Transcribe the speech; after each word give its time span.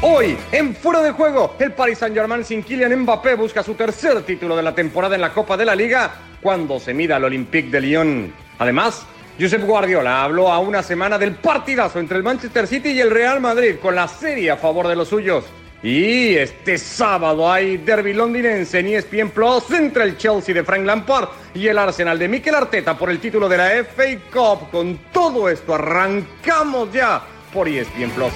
Hoy, 0.00 0.36
en 0.52 0.76
fuera 0.76 1.02
de 1.02 1.10
juego, 1.10 1.56
el 1.58 1.72
Paris 1.72 1.98
Saint-Germain 1.98 2.44
sin 2.44 2.62
Kylian 2.62 3.00
Mbappé 3.00 3.34
busca 3.34 3.64
su 3.64 3.74
tercer 3.74 4.22
título 4.22 4.54
de 4.54 4.62
la 4.62 4.72
temporada 4.72 5.16
en 5.16 5.20
la 5.20 5.32
Copa 5.34 5.56
de 5.56 5.64
la 5.64 5.74
Liga 5.74 6.12
cuando 6.40 6.78
se 6.78 6.94
mida 6.94 7.16
al 7.16 7.24
Olympique 7.24 7.68
de 7.68 7.80
Lyon. 7.80 8.32
Además, 8.60 9.04
Josep 9.40 9.64
Guardiola 9.64 10.22
habló 10.22 10.52
a 10.52 10.60
una 10.60 10.84
semana 10.84 11.18
del 11.18 11.34
partidazo 11.34 11.98
entre 11.98 12.16
el 12.16 12.22
Manchester 12.22 12.68
City 12.68 12.90
y 12.90 13.00
el 13.00 13.10
Real 13.10 13.40
Madrid 13.40 13.74
con 13.82 13.96
la 13.96 14.06
serie 14.06 14.52
a 14.52 14.56
favor 14.56 14.86
de 14.86 14.94
los 14.94 15.08
suyos. 15.08 15.46
Y 15.82 16.36
este 16.36 16.78
sábado 16.78 17.50
hay 17.50 17.78
derby 17.78 18.12
londinense 18.12 18.78
en 18.78 18.86
ESPN 18.86 19.30
Plus 19.30 19.68
entre 19.72 20.04
el 20.04 20.16
Chelsea 20.16 20.54
de 20.54 20.62
Frank 20.62 20.84
Lampard 20.84 21.28
y 21.54 21.66
el 21.66 21.76
Arsenal 21.76 22.20
de 22.20 22.28
Mikel 22.28 22.54
Arteta 22.54 22.96
por 22.96 23.10
el 23.10 23.18
título 23.18 23.48
de 23.48 23.56
la 23.56 23.70
FA 23.82 24.04
Cup. 24.32 24.70
Con 24.70 24.96
todo 25.12 25.48
esto 25.48 25.74
arrancamos 25.74 26.92
ya 26.92 27.20
por 27.52 27.66
ESPN 27.66 28.10
Plus. 28.10 28.32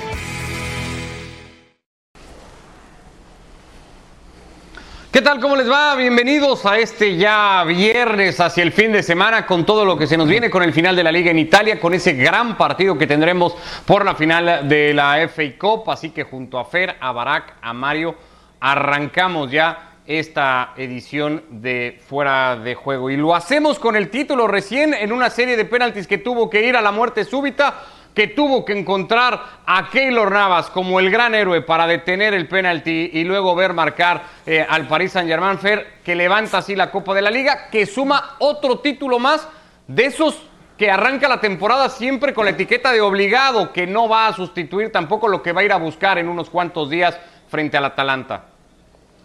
¿Qué 5.12 5.20
tal? 5.20 5.40
¿Cómo 5.40 5.56
les 5.56 5.70
va? 5.70 5.94
Bienvenidos 5.94 6.64
a 6.64 6.78
este 6.78 7.18
ya 7.18 7.64
viernes 7.64 8.40
hacia 8.40 8.62
el 8.62 8.72
fin 8.72 8.92
de 8.92 9.02
semana 9.02 9.44
con 9.44 9.66
todo 9.66 9.84
lo 9.84 9.98
que 9.98 10.06
se 10.06 10.16
nos 10.16 10.26
viene 10.26 10.48
con 10.48 10.62
el 10.62 10.72
final 10.72 10.96
de 10.96 11.04
la 11.04 11.12
liga 11.12 11.30
en 11.30 11.38
Italia, 11.38 11.78
con 11.78 11.92
ese 11.92 12.14
gran 12.14 12.56
partido 12.56 12.96
que 12.96 13.06
tendremos 13.06 13.54
por 13.84 14.06
la 14.06 14.14
final 14.14 14.66
de 14.66 14.94
la 14.94 15.28
FA 15.28 15.42
Cup. 15.58 15.90
Así 15.90 16.12
que 16.12 16.24
junto 16.24 16.58
a 16.58 16.64
Fer, 16.64 16.96
a 16.98 17.12
Barak, 17.12 17.56
a 17.60 17.74
Mario, 17.74 18.14
arrancamos 18.58 19.50
ya 19.50 19.98
esta 20.06 20.72
edición 20.78 21.44
de 21.50 22.00
Fuera 22.08 22.56
de 22.56 22.74
Juego. 22.74 23.10
Y 23.10 23.18
lo 23.18 23.34
hacemos 23.34 23.78
con 23.78 23.96
el 23.96 24.08
título 24.08 24.48
recién 24.48 24.94
en 24.94 25.12
una 25.12 25.28
serie 25.28 25.58
de 25.58 25.66
penaltis 25.66 26.06
que 26.06 26.16
tuvo 26.16 26.48
que 26.48 26.66
ir 26.66 26.74
a 26.74 26.80
la 26.80 26.90
muerte 26.90 27.26
súbita 27.26 27.82
que 28.14 28.28
tuvo 28.28 28.64
que 28.64 28.78
encontrar 28.78 29.40
a 29.64 29.88
Keylor 29.88 30.30
Navas 30.30 30.70
como 30.70 31.00
el 31.00 31.10
gran 31.10 31.34
héroe 31.34 31.62
para 31.62 31.86
detener 31.86 32.34
el 32.34 32.48
penalti 32.48 33.10
y 33.12 33.24
luego 33.24 33.54
ver 33.54 33.72
marcar 33.72 34.22
eh, 34.46 34.64
al 34.68 34.86
Paris 34.86 35.12
Saint-Germain. 35.12 35.58
Que 36.04 36.14
levanta 36.14 36.58
así 36.58 36.76
la 36.76 36.90
Copa 36.90 37.14
de 37.14 37.22
la 37.22 37.30
Liga, 37.30 37.68
que 37.70 37.86
suma 37.86 38.36
otro 38.38 38.80
título 38.80 39.18
más 39.18 39.48
de 39.86 40.06
esos 40.06 40.42
que 40.76 40.90
arranca 40.90 41.28
la 41.28 41.40
temporada 41.40 41.88
siempre 41.88 42.34
con 42.34 42.44
la 42.44 42.50
etiqueta 42.50 42.92
de 42.92 43.00
obligado, 43.00 43.72
que 43.72 43.86
no 43.86 44.08
va 44.08 44.26
a 44.26 44.32
sustituir 44.32 44.90
tampoco 44.90 45.28
lo 45.28 45.42
que 45.42 45.52
va 45.52 45.60
a 45.60 45.64
ir 45.64 45.72
a 45.72 45.76
buscar 45.76 46.18
en 46.18 46.28
unos 46.28 46.50
cuantos 46.50 46.90
días 46.90 47.18
frente 47.48 47.76
al 47.76 47.84
Atalanta 47.84 48.51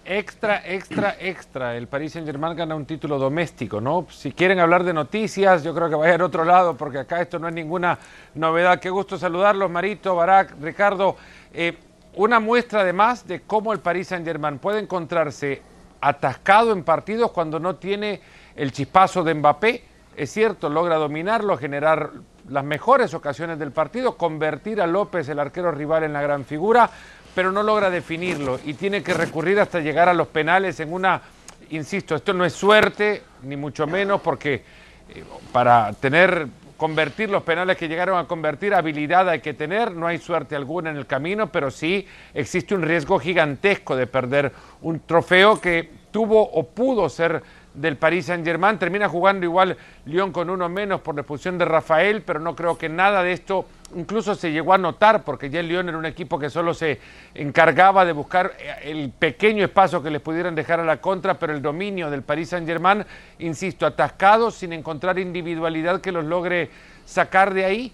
extra, 0.08 0.62
extra, 0.66 1.18
extra. 1.20 1.76
El 1.76 1.88
Paris 1.88 2.14
Saint 2.14 2.26
Germain 2.26 2.56
gana 2.56 2.76
un 2.76 2.86
título 2.86 3.20
doméstico, 3.20 3.82
¿no? 3.82 4.08
Si 4.10 4.32
quieren 4.32 4.60
hablar 4.60 4.84
de 4.84 4.94
noticias, 4.94 5.64
yo 5.64 5.76
creo 5.76 5.90
que 5.90 5.96
vayan 5.96 6.22
a 6.22 6.26
otro 6.26 6.46
lado, 6.46 6.78
porque 6.78 7.00
acá 7.00 7.22
esto 7.22 7.38
no 7.38 7.50
es 7.50 7.54
ninguna 7.54 8.00
novedad. 8.36 8.80
Qué 8.80 8.90
gusto 8.90 9.18
saludarlos, 9.18 9.70
Marito, 9.70 10.16
Barak, 10.16 10.56
Ricardo. 10.62 11.18
Eh, 11.54 11.78
una 12.16 12.40
muestra 12.40 12.82
además 12.82 13.28
de 13.28 13.42
cómo 13.42 13.74
el 13.74 13.80
Paris 13.80 14.08
Saint 14.08 14.26
Germain 14.26 14.60
puede 14.60 14.80
encontrarse 14.80 15.62
atascado 16.00 16.72
en 16.72 16.84
partidos 16.84 17.32
cuando 17.32 17.60
no 17.60 17.76
tiene 17.76 18.22
el 18.56 18.72
chispazo 18.72 19.24
de 19.24 19.34
Mbappé. 19.34 19.84
Es 20.16 20.32
cierto, 20.32 20.70
logra 20.70 20.96
dominarlo, 20.96 21.58
generar 21.58 22.12
las 22.50 22.64
mejores 22.64 23.14
ocasiones 23.14 23.60
del 23.60 23.72
partido, 23.72 24.16
convertir 24.18 24.82
a 24.82 24.88
López, 24.88 25.28
el 25.30 25.38
arquero 25.38 25.72
rival, 25.72 26.04
en 26.04 26.14
la 26.14 26.22
gran 26.22 26.46
figura 26.46 26.90
pero 27.38 27.52
no 27.52 27.62
logra 27.62 27.92
definirlo 27.92 28.60
y 28.66 28.74
tiene 28.74 29.04
que 29.04 29.14
recurrir 29.14 29.60
hasta 29.60 29.80
llegar 29.80 30.10
a 30.10 30.14
los 30.16 30.28
penales 30.28 30.80
en 30.80 30.92
una, 30.92 31.22
insisto, 31.70 32.16
esto 32.16 32.34
no 32.34 32.44
es 32.44 32.54
suerte, 32.54 33.22
ni 33.44 33.56
mucho 33.56 33.86
menos, 33.86 34.22
porque 34.22 34.56
eh, 34.56 35.24
para 35.52 35.94
tener, 35.94 36.48
convertir 36.78 37.30
los 37.30 37.44
penales 37.44 37.78
que 37.78 37.88
llegaron 37.88 38.18
a 38.18 38.24
convertir, 38.24 38.74
habilidad 38.74 39.30
hay 39.30 39.42
que 39.42 39.54
tener, 39.54 39.92
no 39.92 40.08
hay 40.08 40.18
suerte 40.18 40.56
alguna 40.56 40.90
en 40.90 40.98
el 40.98 41.06
camino, 41.06 41.52
pero 41.52 41.70
sí 41.70 42.08
existe 42.34 42.74
un 42.74 42.82
riesgo 42.82 43.20
gigantesco 43.20 43.96
de 43.96 44.08
perder 44.08 44.52
un 44.82 45.02
trofeo 45.02 45.62
que 45.62 45.92
tuvo 46.10 46.42
o 46.42 46.66
pudo 46.66 47.08
ser 47.08 47.44
del 47.78 47.96
Paris 47.96 48.26
Saint-Germain. 48.26 48.78
Termina 48.78 49.08
jugando 49.08 49.46
igual 49.46 49.78
Lyon 50.06 50.32
con 50.32 50.50
uno 50.50 50.68
menos 50.68 51.02
por 51.02 51.16
la 51.16 51.22
expulsión 51.22 51.58
de 51.58 51.66
Rafael, 51.66 52.24
pero 52.24 52.40
no 52.40 52.56
creo 52.56 52.78
que 52.78 52.90
nada 52.90 53.24
de 53.24 53.32
esto 53.32 53.66
incluso 53.96 54.36
se 54.36 54.52
llegó 54.52 54.74
a 54.74 54.78
notar, 54.78 55.24
porque 55.24 55.50
ya 55.50 55.62
el 55.62 55.68
Lyon 55.68 55.88
era 55.88 55.98
un 55.98 56.06
equipo 56.06 56.38
que 56.38 56.50
solo 56.50 56.74
se 56.74 57.00
encargaba 57.34 58.04
de 58.04 58.12
buscar 58.12 58.54
eh, 58.60 58.92
el 58.92 59.12
pequeño 59.12 59.64
espacio 59.64 60.04
que 60.04 60.10
les 60.10 60.22
pudieran 60.22 60.56
dejar 60.56 60.80
a 60.80 60.86
la 60.86 60.98
contra, 60.98 61.36
pero 61.36 61.54
el 61.54 61.62
dominio 61.62 62.10
del 62.10 62.24
Paris 62.24 62.50
Saint-Germain, 62.50 63.06
insisto, 63.40 63.86
atascado, 63.86 64.52
sin 64.52 64.74
encontrar 64.74 65.20
individualidad 65.20 66.02
que 66.02 66.12
los 66.12 66.26
logre 66.26 66.70
sacar 67.06 67.54
de 67.54 67.66
ahí. 67.66 67.94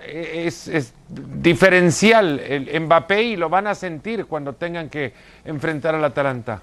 Eh, 0.00 0.44
es, 0.46 0.68
es, 0.68 0.94
diferencial 1.08 2.38
el 2.38 2.80
Mbappé 2.82 3.22
y 3.22 3.36
lo 3.36 3.48
van 3.48 3.66
a 3.66 3.74
sentir 3.74 4.26
cuando 4.26 4.52
tengan 4.52 4.88
que 4.88 5.12
enfrentar 5.44 5.94
al 5.94 6.04
Atalanta. 6.04 6.62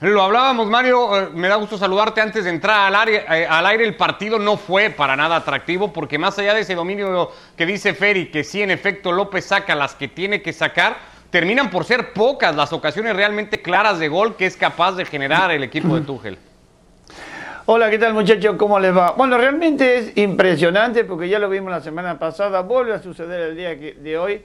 Lo 0.00 0.22
hablábamos, 0.22 0.68
Mario, 0.68 1.16
eh, 1.16 1.28
me 1.34 1.48
da 1.48 1.54
gusto 1.54 1.78
saludarte 1.78 2.20
antes 2.20 2.44
de 2.44 2.50
entrar 2.50 2.88
al 2.88 2.96
aire, 2.96 3.24
eh, 3.30 3.46
al 3.48 3.64
aire. 3.66 3.84
El 3.84 3.96
partido 3.96 4.38
no 4.38 4.56
fue 4.56 4.90
para 4.90 5.14
nada 5.14 5.36
atractivo 5.36 5.92
porque 5.92 6.18
más 6.18 6.38
allá 6.38 6.52
de 6.52 6.60
ese 6.60 6.74
dominio 6.74 7.30
que 7.56 7.64
dice 7.64 7.94
Ferry, 7.94 8.30
que 8.30 8.42
sí, 8.42 8.60
en 8.60 8.70
efecto, 8.70 9.12
López 9.12 9.44
saca 9.46 9.74
las 9.74 9.94
que 9.94 10.08
tiene 10.08 10.42
que 10.42 10.52
sacar, 10.52 10.96
terminan 11.30 11.70
por 11.70 11.84
ser 11.84 12.12
pocas 12.12 12.54
las 12.56 12.72
ocasiones 12.72 13.14
realmente 13.14 13.62
claras 13.62 13.98
de 13.98 14.08
gol 14.08 14.36
que 14.36 14.46
es 14.46 14.56
capaz 14.56 14.92
de 14.92 15.04
generar 15.04 15.52
el 15.52 15.62
equipo 15.62 15.94
de 15.94 16.02
Tuchel. 16.02 16.38
Hola, 17.66 17.88
¿qué 17.88 17.98
tal 17.98 18.12
muchachos? 18.12 18.56
¿Cómo 18.58 18.78
les 18.78 18.94
va? 18.94 19.12
Bueno, 19.12 19.38
realmente 19.38 19.96
es 19.96 20.16
impresionante 20.18 21.04
porque 21.04 21.28
ya 21.28 21.38
lo 21.38 21.48
vimos 21.48 21.70
la 21.70 21.80
semana 21.80 22.18
pasada, 22.18 22.60
vuelve 22.60 22.92
a 22.92 22.98
suceder 22.98 23.40
el 23.40 23.56
día 23.56 23.74
de 23.74 24.18
hoy 24.18 24.42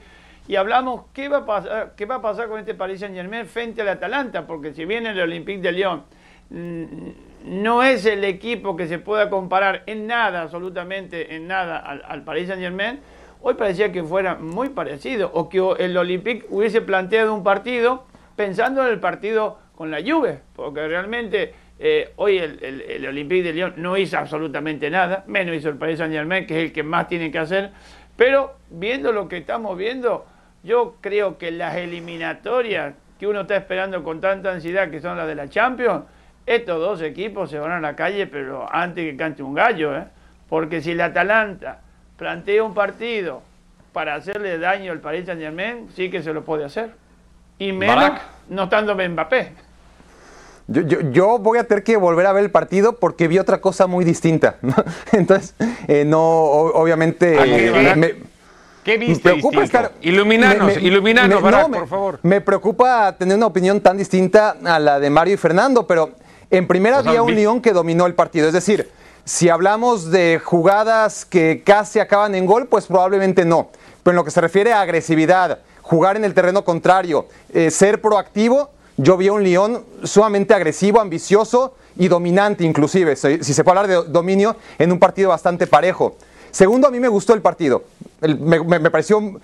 y 0.50 0.56
hablamos 0.56 1.02
qué 1.14 1.28
va 1.28 1.36
a 1.36 1.46
pasar, 1.46 1.92
qué 1.96 2.06
va 2.06 2.16
a 2.16 2.20
pasar 2.20 2.48
con 2.48 2.58
este 2.58 2.74
Paris 2.74 2.98
Saint 2.98 3.14
Germain 3.14 3.46
frente 3.46 3.82
al 3.82 3.88
Atalanta, 3.88 4.48
porque 4.48 4.74
si 4.74 4.84
bien 4.84 5.06
el 5.06 5.20
Olympique 5.20 5.62
de 5.62 5.70
Lyon 5.70 6.02
mm, 6.50 7.62
no 7.62 7.84
es 7.84 8.04
el 8.04 8.24
equipo 8.24 8.74
que 8.74 8.88
se 8.88 8.98
pueda 8.98 9.30
comparar 9.30 9.84
en 9.86 10.08
nada, 10.08 10.42
absolutamente 10.42 11.36
en 11.36 11.46
nada 11.46 11.78
al, 11.78 12.02
al 12.04 12.24
Paris 12.24 12.48
Saint 12.48 12.60
Germain, 12.60 12.98
hoy 13.42 13.54
parecía 13.54 13.92
que 13.92 14.02
fuera 14.02 14.34
muy 14.34 14.70
parecido, 14.70 15.30
o 15.32 15.48
que 15.48 15.62
el 15.78 15.96
Olympique 15.96 16.44
hubiese 16.50 16.80
planteado 16.80 17.32
un 17.32 17.44
partido 17.44 18.06
pensando 18.34 18.84
en 18.84 18.88
el 18.88 18.98
partido 18.98 19.56
con 19.76 19.92
la 19.92 19.98
Juve, 20.04 20.40
porque 20.56 20.88
realmente 20.88 21.54
eh, 21.78 22.12
hoy 22.16 22.38
el, 22.38 22.60
el, 22.60 23.06
Olympique 23.06 23.44
de 23.44 23.52
Lyon 23.52 23.74
no 23.76 23.96
hizo 23.96 24.18
absolutamente 24.18 24.90
nada, 24.90 25.22
menos 25.28 25.54
hizo 25.54 25.68
el 25.68 25.76
Paris 25.76 25.98
Saint 25.98 26.12
Germain, 26.12 26.44
que 26.44 26.58
es 26.58 26.64
el 26.64 26.72
que 26.72 26.82
más 26.82 27.06
tiene 27.06 27.30
que 27.30 27.38
hacer, 27.38 27.70
pero 28.16 28.56
viendo 28.68 29.12
lo 29.12 29.28
que 29.28 29.36
estamos 29.36 29.78
viendo, 29.78 30.26
yo 30.62 30.96
creo 31.00 31.38
que 31.38 31.50
las 31.50 31.76
eliminatorias 31.76 32.94
que 33.18 33.26
uno 33.26 33.42
está 33.42 33.56
esperando 33.56 34.02
con 34.02 34.20
tanta 34.20 34.52
ansiedad, 34.52 34.90
que 34.90 35.00
son 35.00 35.16
las 35.16 35.26
de 35.26 35.34
la 35.34 35.48
Champions, 35.48 36.04
estos 36.46 36.80
dos 36.80 37.02
equipos 37.02 37.50
se 37.50 37.58
van 37.58 37.72
a 37.72 37.80
la 37.80 37.94
calle, 37.94 38.26
pero 38.26 38.66
antes 38.70 39.04
que 39.04 39.16
cante 39.16 39.42
un 39.42 39.54
gallo, 39.54 39.96
¿eh? 39.96 40.04
porque 40.48 40.80
si 40.80 40.92
el 40.92 41.00
Atalanta 41.00 41.80
plantea 42.16 42.62
un 42.62 42.74
partido 42.74 43.42
para 43.92 44.14
hacerle 44.14 44.58
daño 44.58 44.92
al 44.92 45.00
Paris 45.00 45.26
Saint 45.26 45.40
Germain, 45.40 45.88
sí 45.94 46.10
que 46.10 46.22
se 46.22 46.32
lo 46.32 46.44
puede 46.44 46.64
hacer. 46.64 46.90
Y 47.58 47.72
menos 47.72 48.12
no 48.48 48.64
estando 48.64 48.94
Mbappé. 48.94 49.52
Yo, 50.66 50.82
yo, 50.82 51.00
yo, 51.10 51.38
voy 51.38 51.58
a 51.58 51.64
tener 51.64 51.82
que 51.82 51.96
volver 51.96 52.26
a 52.26 52.32
ver 52.32 52.44
el 52.44 52.50
partido 52.50 52.96
porque 52.98 53.28
vi 53.28 53.38
otra 53.38 53.60
cosa 53.60 53.86
muy 53.86 54.04
distinta. 54.04 54.56
Entonces, 55.12 55.54
eh, 55.88 56.04
no, 56.04 56.20
obviamente. 56.20 57.36
Eh, 57.38 58.22
¿Qué 58.84 58.96
viste 58.96 59.28
me 59.28 59.34
preocupa 59.34 59.62
estar, 59.62 59.92
iluminanos, 60.00 60.76
iluminanos, 60.78 61.42
por 61.42 61.88
favor. 61.88 62.18
Me 62.22 62.40
preocupa 62.40 63.14
tener 63.18 63.36
una 63.36 63.46
opinión 63.46 63.80
tan 63.80 63.98
distinta 63.98 64.56
a 64.64 64.78
la 64.78 64.98
de 64.98 65.10
Mario 65.10 65.34
y 65.34 65.36
Fernando, 65.36 65.86
pero 65.86 66.12
en 66.50 66.66
primera 66.66 66.98
había 66.98 67.22
un 67.22 67.34
León 67.34 67.60
que 67.60 67.72
dominó 67.72 68.06
el 68.06 68.14
partido. 68.14 68.46
Es 68.46 68.54
decir, 68.54 68.90
si 69.24 69.50
hablamos 69.50 70.10
de 70.10 70.40
jugadas 70.42 71.26
que 71.26 71.62
casi 71.64 71.98
acaban 71.98 72.34
en 72.34 72.46
gol, 72.46 72.68
pues 72.68 72.86
probablemente 72.86 73.44
no. 73.44 73.68
Pero 74.02 74.12
en 74.12 74.16
lo 74.16 74.24
que 74.24 74.30
se 74.30 74.40
refiere 74.40 74.72
a 74.72 74.80
agresividad, 74.80 75.58
jugar 75.82 76.16
en 76.16 76.24
el 76.24 76.32
terreno 76.32 76.64
contrario, 76.64 77.26
eh, 77.52 77.70
ser 77.70 78.00
proactivo, 78.00 78.70
yo 78.96 79.18
vi 79.18 79.28
a 79.28 79.34
un 79.34 79.44
León 79.44 79.84
sumamente 80.04 80.54
agresivo, 80.54 81.00
ambicioso 81.00 81.74
y 81.96 82.08
dominante 82.08 82.64
inclusive, 82.64 83.14
si, 83.14 83.44
si 83.44 83.52
se 83.52 83.62
puede 83.62 83.78
hablar 83.78 84.04
de 84.04 84.10
dominio, 84.10 84.56
en 84.78 84.90
un 84.90 84.98
partido 84.98 85.28
bastante 85.28 85.66
parejo. 85.66 86.16
Segundo, 86.50 86.88
a 86.88 86.90
mí 86.90 87.00
me 87.00 87.08
gustó 87.08 87.34
el 87.34 87.42
partido. 87.42 87.84
me, 88.20 88.90
pareció, 88.90 89.40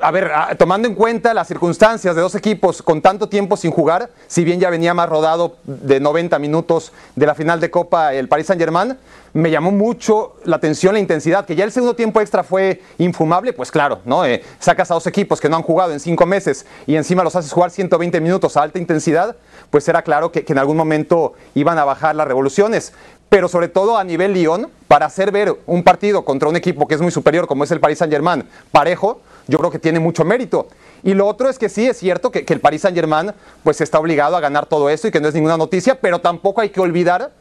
a 0.00 0.10
ver, 0.10 0.30
tomando 0.58 0.88
en 0.88 0.94
cuenta 0.94 1.34
las 1.34 1.48
circunstancias 1.48 2.14
de 2.16 2.22
dos 2.22 2.34
equipos 2.34 2.82
con 2.82 3.02
tanto 3.02 3.28
tiempo 3.28 3.56
sin 3.56 3.70
jugar, 3.70 4.10
si 4.26 4.44
bien 4.44 4.58
ya 4.58 4.70
venía 4.70 4.94
más 4.94 5.08
rodado 5.08 5.56
de 5.64 6.00
90 6.00 6.38
minutos 6.38 6.92
de 7.14 7.26
la 7.26 7.34
final 7.34 7.60
de 7.60 7.70
Copa 7.70 8.14
el 8.14 8.28
Paris 8.28 8.46
Saint-Germain, 8.46 8.96
me 9.34 9.50
llamó 9.50 9.70
mucho 9.70 10.36
la 10.44 10.56
atención, 10.56 10.94
la 10.94 11.00
intensidad, 11.00 11.44
que 11.44 11.54
ya 11.54 11.64
el 11.64 11.72
segundo 11.72 11.94
tiempo 11.94 12.22
extra 12.22 12.42
fue 12.42 12.80
infumable, 12.96 13.52
pues 13.52 13.70
claro, 13.70 14.00
¿no? 14.06 14.24
Eh, 14.24 14.42
sacas 14.58 14.90
a 14.90 14.94
dos 14.94 15.06
equipos 15.06 15.42
que 15.42 15.50
no 15.50 15.56
han 15.56 15.62
jugado 15.62 15.92
en 15.92 16.00
cinco 16.00 16.24
meses 16.24 16.64
y 16.86 16.96
encima 16.96 17.22
los 17.22 17.36
haces 17.36 17.52
jugar 17.52 17.70
120 17.70 18.18
minutos 18.20 18.56
a 18.56 18.62
alta 18.62 18.78
intensidad, 18.78 19.36
pues 19.70 19.86
era 19.88 20.00
claro 20.00 20.32
que, 20.32 20.44
que 20.44 20.54
en 20.54 20.58
algún 20.58 20.78
momento 20.78 21.34
iban 21.54 21.78
a 21.78 21.84
bajar 21.84 22.16
las 22.16 22.26
revoluciones 22.26 22.94
pero 23.28 23.48
sobre 23.48 23.68
todo 23.68 23.98
a 23.98 24.04
nivel 24.04 24.32
Lyon, 24.32 24.68
para 24.88 25.06
hacer 25.06 25.32
ver 25.32 25.56
un 25.66 25.82
partido 25.82 26.24
contra 26.24 26.48
un 26.48 26.56
equipo 26.56 26.86
que 26.86 26.94
es 26.94 27.00
muy 27.00 27.10
superior, 27.10 27.46
como 27.46 27.64
es 27.64 27.70
el 27.70 27.80
Paris 27.80 27.98
Saint-Germain, 27.98 28.44
parejo, 28.70 29.20
yo 29.48 29.58
creo 29.58 29.70
que 29.70 29.78
tiene 29.78 29.98
mucho 29.98 30.24
mérito. 30.24 30.68
Y 31.02 31.14
lo 31.14 31.26
otro 31.26 31.48
es 31.48 31.58
que 31.58 31.68
sí, 31.68 31.86
es 31.86 31.98
cierto 31.98 32.30
que, 32.30 32.44
el 32.46 32.60
Paris 32.60 32.82
Saint 32.82 32.96
Germain 32.96 33.32
pues 33.62 33.80
está 33.80 33.98
obligado 33.98 34.36
a 34.36 34.40
ganar 34.40 34.66
todo 34.66 34.88
esto 34.88 35.08
y 35.08 35.10
que 35.10 35.20
no 35.20 35.28
es 35.28 35.34
ninguna 35.34 35.56
noticia, 35.56 36.00
pero 36.00 36.20
tampoco 36.20 36.60
hay 36.60 36.70
que 36.70 36.80
olvidar 36.80 37.32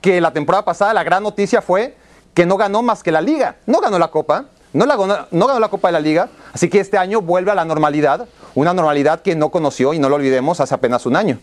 que 0.00 0.20
la 0.20 0.32
temporada 0.32 0.64
pasada 0.64 0.94
la 0.94 1.04
gran 1.04 1.22
noticia 1.22 1.62
fue 1.62 1.96
que 2.34 2.46
no 2.46 2.56
ganó 2.56 2.82
más 2.82 3.02
que 3.02 3.12
la 3.12 3.20
liga, 3.20 3.56
no 3.66 3.80
ganó 3.80 3.98
la 3.98 4.08
copa, 4.08 4.46
no, 4.72 4.86
la, 4.86 4.96
no 5.30 5.46
ganó 5.46 5.60
la 5.60 5.68
copa 5.68 5.88
de 5.88 5.92
la 5.92 6.00
liga, 6.00 6.28
así 6.52 6.68
que 6.68 6.80
este 6.80 6.96
año 6.96 7.20
vuelve 7.20 7.50
a 7.50 7.54
la 7.54 7.64
normalidad, 7.64 8.26
una 8.54 8.72
normalidad 8.72 9.20
que 9.20 9.34
no 9.34 9.50
conoció 9.50 9.92
y 9.92 9.98
no 9.98 10.08
lo 10.08 10.16
olvidemos 10.16 10.60
hace 10.60 10.74
apenas 10.74 11.04
un 11.06 11.16
año. 11.16 11.38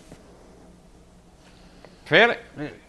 Fer, 2.10 2.40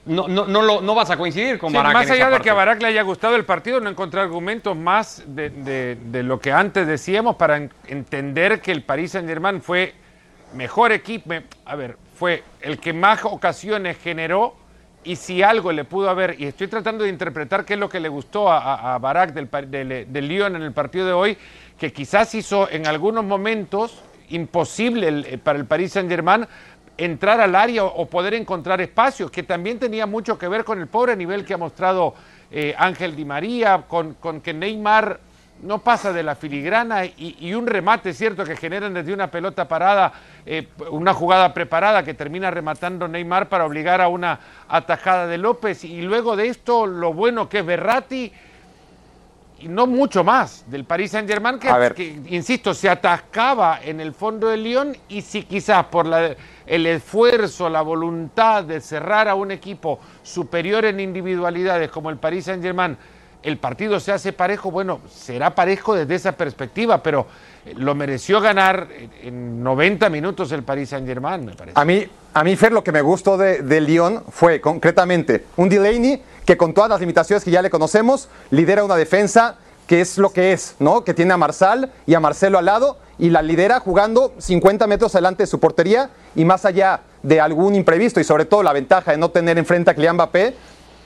no, 0.06 0.28
no, 0.28 0.46
no, 0.46 0.80
no 0.80 0.94
vas 0.94 1.10
a 1.10 1.18
coincidir 1.18 1.58
con 1.58 1.68
sí, 1.70 1.76
Barak. 1.76 1.92
Más 1.92 2.10
allá 2.10 2.30
de 2.30 2.40
que 2.40 2.48
a 2.48 2.54
Barak 2.54 2.80
le 2.80 2.88
haya 2.88 3.02
gustado 3.02 3.36
el 3.36 3.44
partido, 3.44 3.78
no 3.78 3.90
encontré 3.90 4.18
argumentos 4.18 4.74
más 4.74 5.22
de, 5.26 5.50
de, 5.50 5.98
de 6.02 6.22
lo 6.22 6.40
que 6.40 6.52
antes 6.52 6.86
decíamos 6.86 7.36
para 7.36 7.58
en, 7.58 7.70
entender 7.86 8.62
que 8.62 8.72
el 8.72 8.82
Paris 8.82 9.12
Saint-Germain 9.12 9.60
fue 9.60 9.92
mejor 10.54 10.92
equipo. 10.92 11.34
A 11.66 11.76
ver, 11.76 11.98
fue 12.14 12.42
el 12.62 12.78
que 12.80 12.94
más 12.94 13.22
ocasiones 13.26 13.98
generó 13.98 14.56
y 15.04 15.16
si 15.16 15.42
algo 15.42 15.70
le 15.70 15.84
pudo 15.84 16.08
haber, 16.08 16.40
y 16.40 16.46
estoy 16.46 16.68
tratando 16.68 17.04
de 17.04 17.10
interpretar 17.10 17.66
qué 17.66 17.74
es 17.74 17.78
lo 17.78 17.90
que 17.90 18.00
le 18.00 18.08
gustó 18.08 18.50
a, 18.50 18.56
a, 18.58 18.94
a 18.94 18.98
Barak 18.98 19.34
del, 19.34 19.50
del, 19.70 20.10
del, 20.10 20.28
Lyon 20.28 20.56
en 20.56 20.62
el 20.62 20.72
partido 20.72 21.06
de 21.06 21.12
hoy, 21.12 21.38
que 21.78 21.92
quizás 21.92 22.34
hizo 22.34 22.70
en 22.70 22.86
algunos 22.86 23.22
momentos 23.22 24.02
imposible 24.30 25.08
el, 25.08 25.40
para 25.40 25.58
el 25.58 25.66
Paris 25.66 25.92
Saint-Germain 25.92 26.46
entrar 27.00 27.40
al 27.40 27.54
área 27.54 27.84
o 27.84 28.06
poder 28.06 28.34
encontrar 28.34 28.80
espacios, 28.82 29.30
que 29.30 29.42
también 29.42 29.78
tenía 29.78 30.06
mucho 30.06 30.38
que 30.38 30.48
ver 30.48 30.64
con 30.64 30.78
el 30.80 30.86
pobre 30.86 31.16
nivel 31.16 31.46
que 31.46 31.54
ha 31.54 31.58
mostrado 31.58 32.14
eh, 32.50 32.74
Ángel 32.76 33.16
Di 33.16 33.24
María, 33.24 33.84
con, 33.88 34.14
con, 34.14 34.42
que 34.42 34.52
Neymar 34.52 35.18
no 35.62 35.78
pasa 35.78 36.12
de 36.12 36.22
la 36.22 36.34
filigrana 36.34 37.06
y, 37.06 37.36
y, 37.40 37.54
un 37.54 37.66
remate, 37.66 38.12
cierto, 38.12 38.44
que 38.44 38.54
generan 38.54 38.92
desde 38.92 39.14
una 39.14 39.30
pelota 39.30 39.66
parada, 39.66 40.12
eh, 40.44 40.68
una 40.90 41.14
jugada 41.14 41.54
preparada 41.54 42.02
que 42.02 42.12
termina 42.12 42.50
rematando 42.50 43.08
Neymar 43.08 43.48
para 43.48 43.64
obligar 43.64 44.02
a 44.02 44.08
una 44.08 44.38
atajada 44.68 45.26
de 45.26 45.38
López. 45.38 45.84
Y 45.84 46.02
luego 46.02 46.36
de 46.36 46.48
esto, 46.48 46.86
lo 46.86 47.14
bueno 47.14 47.48
que 47.48 47.60
es 47.60 47.66
Berratti, 47.66 48.32
y 49.60 49.68
no 49.68 49.86
mucho 49.86 50.24
más 50.24 50.64
del 50.70 50.84
Paris 50.84 51.10
Saint 51.10 51.28
Germain 51.28 51.58
que, 51.58 51.68
que, 51.94 52.34
insisto, 52.34 52.72
se 52.72 52.88
atascaba 52.88 53.80
en 53.82 54.00
el 54.00 54.14
fondo 54.14 54.48
del 54.48 54.62
Lyon 54.64 54.96
y 55.08 55.20
si 55.20 55.42
quizás 55.42 55.84
por 55.86 56.06
la, 56.06 56.34
el 56.70 56.86
esfuerzo, 56.86 57.68
la 57.68 57.82
voluntad 57.82 58.62
de 58.62 58.80
cerrar 58.80 59.26
a 59.26 59.34
un 59.34 59.50
equipo 59.50 59.98
superior 60.22 60.84
en 60.84 61.00
individualidades 61.00 61.90
como 61.90 62.10
el 62.10 62.16
Paris 62.16 62.44
Saint 62.44 62.62
Germain, 62.62 62.96
el 63.42 63.56
partido 63.56 63.98
se 63.98 64.12
hace 64.12 64.32
parejo, 64.32 64.70
bueno, 64.70 65.00
será 65.10 65.52
parejo 65.52 65.96
desde 65.96 66.14
esa 66.14 66.32
perspectiva, 66.32 67.02
pero 67.02 67.26
lo 67.74 67.96
mereció 67.96 68.40
ganar 68.40 68.86
en 69.20 69.64
90 69.64 70.08
minutos 70.10 70.52
el 70.52 70.62
Paris 70.62 70.90
Saint 70.90 71.08
Germain, 71.08 71.44
me 71.44 71.54
parece. 71.54 71.78
A 71.78 71.84
mí, 71.84 72.06
a 72.34 72.44
mí 72.44 72.54
Fer, 72.54 72.70
lo 72.70 72.84
que 72.84 72.92
me 72.92 73.00
gustó 73.00 73.36
de, 73.36 73.62
de 73.62 73.80
Lyon 73.80 74.22
fue 74.28 74.60
concretamente 74.60 75.46
un 75.56 75.68
Delaney 75.68 76.22
que 76.46 76.56
con 76.56 76.72
todas 76.72 76.88
las 76.88 77.00
limitaciones 77.00 77.42
que 77.42 77.50
ya 77.50 77.62
le 77.62 77.70
conocemos, 77.70 78.28
lidera 78.50 78.84
una 78.84 78.94
defensa 78.94 79.56
que 79.88 80.00
es 80.00 80.18
lo 80.18 80.32
que 80.32 80.52
es, 80.52 80.76
¿no? 80.78 81.02
Que 81.02 81.14
tiene 81.14 81.32
a 81.32 81.36
Marsal 81.36 81.90
y 82.06 82.14
a 82.14 82.20
Marcelo 82.20 82.58
al 82.58 82.66
lado 82.66 82.96
y 83.20 83.30
la 83.30 83.42
lidera 83.42 83.80
jugando 83.80 84.32
50 84.38 84.86
metros 84.86 85.14
adelante 85.14 85.42
de 85.42 85.46
su 85.46 85.60
portería 85.60 86.10
y 86.34 86.44
más 86.44 86.64
allá 86.64 87.02
de 87.22 87.40
algún 87.40 87.74
imprevisto 87.74 88.18
y 88.18 88.24
sobre 88.24 88.46
todo 88.46 88.62
la 88.62 88.72
ventaja 88.72 89.12
de 89.12 89.18
no 89.18 89.30
tener 89.30 89.58
enfrente 89.58 89.90
a 89.90 89.94
Kylian 89.94 90.16
Mbappé, 90.16 90.54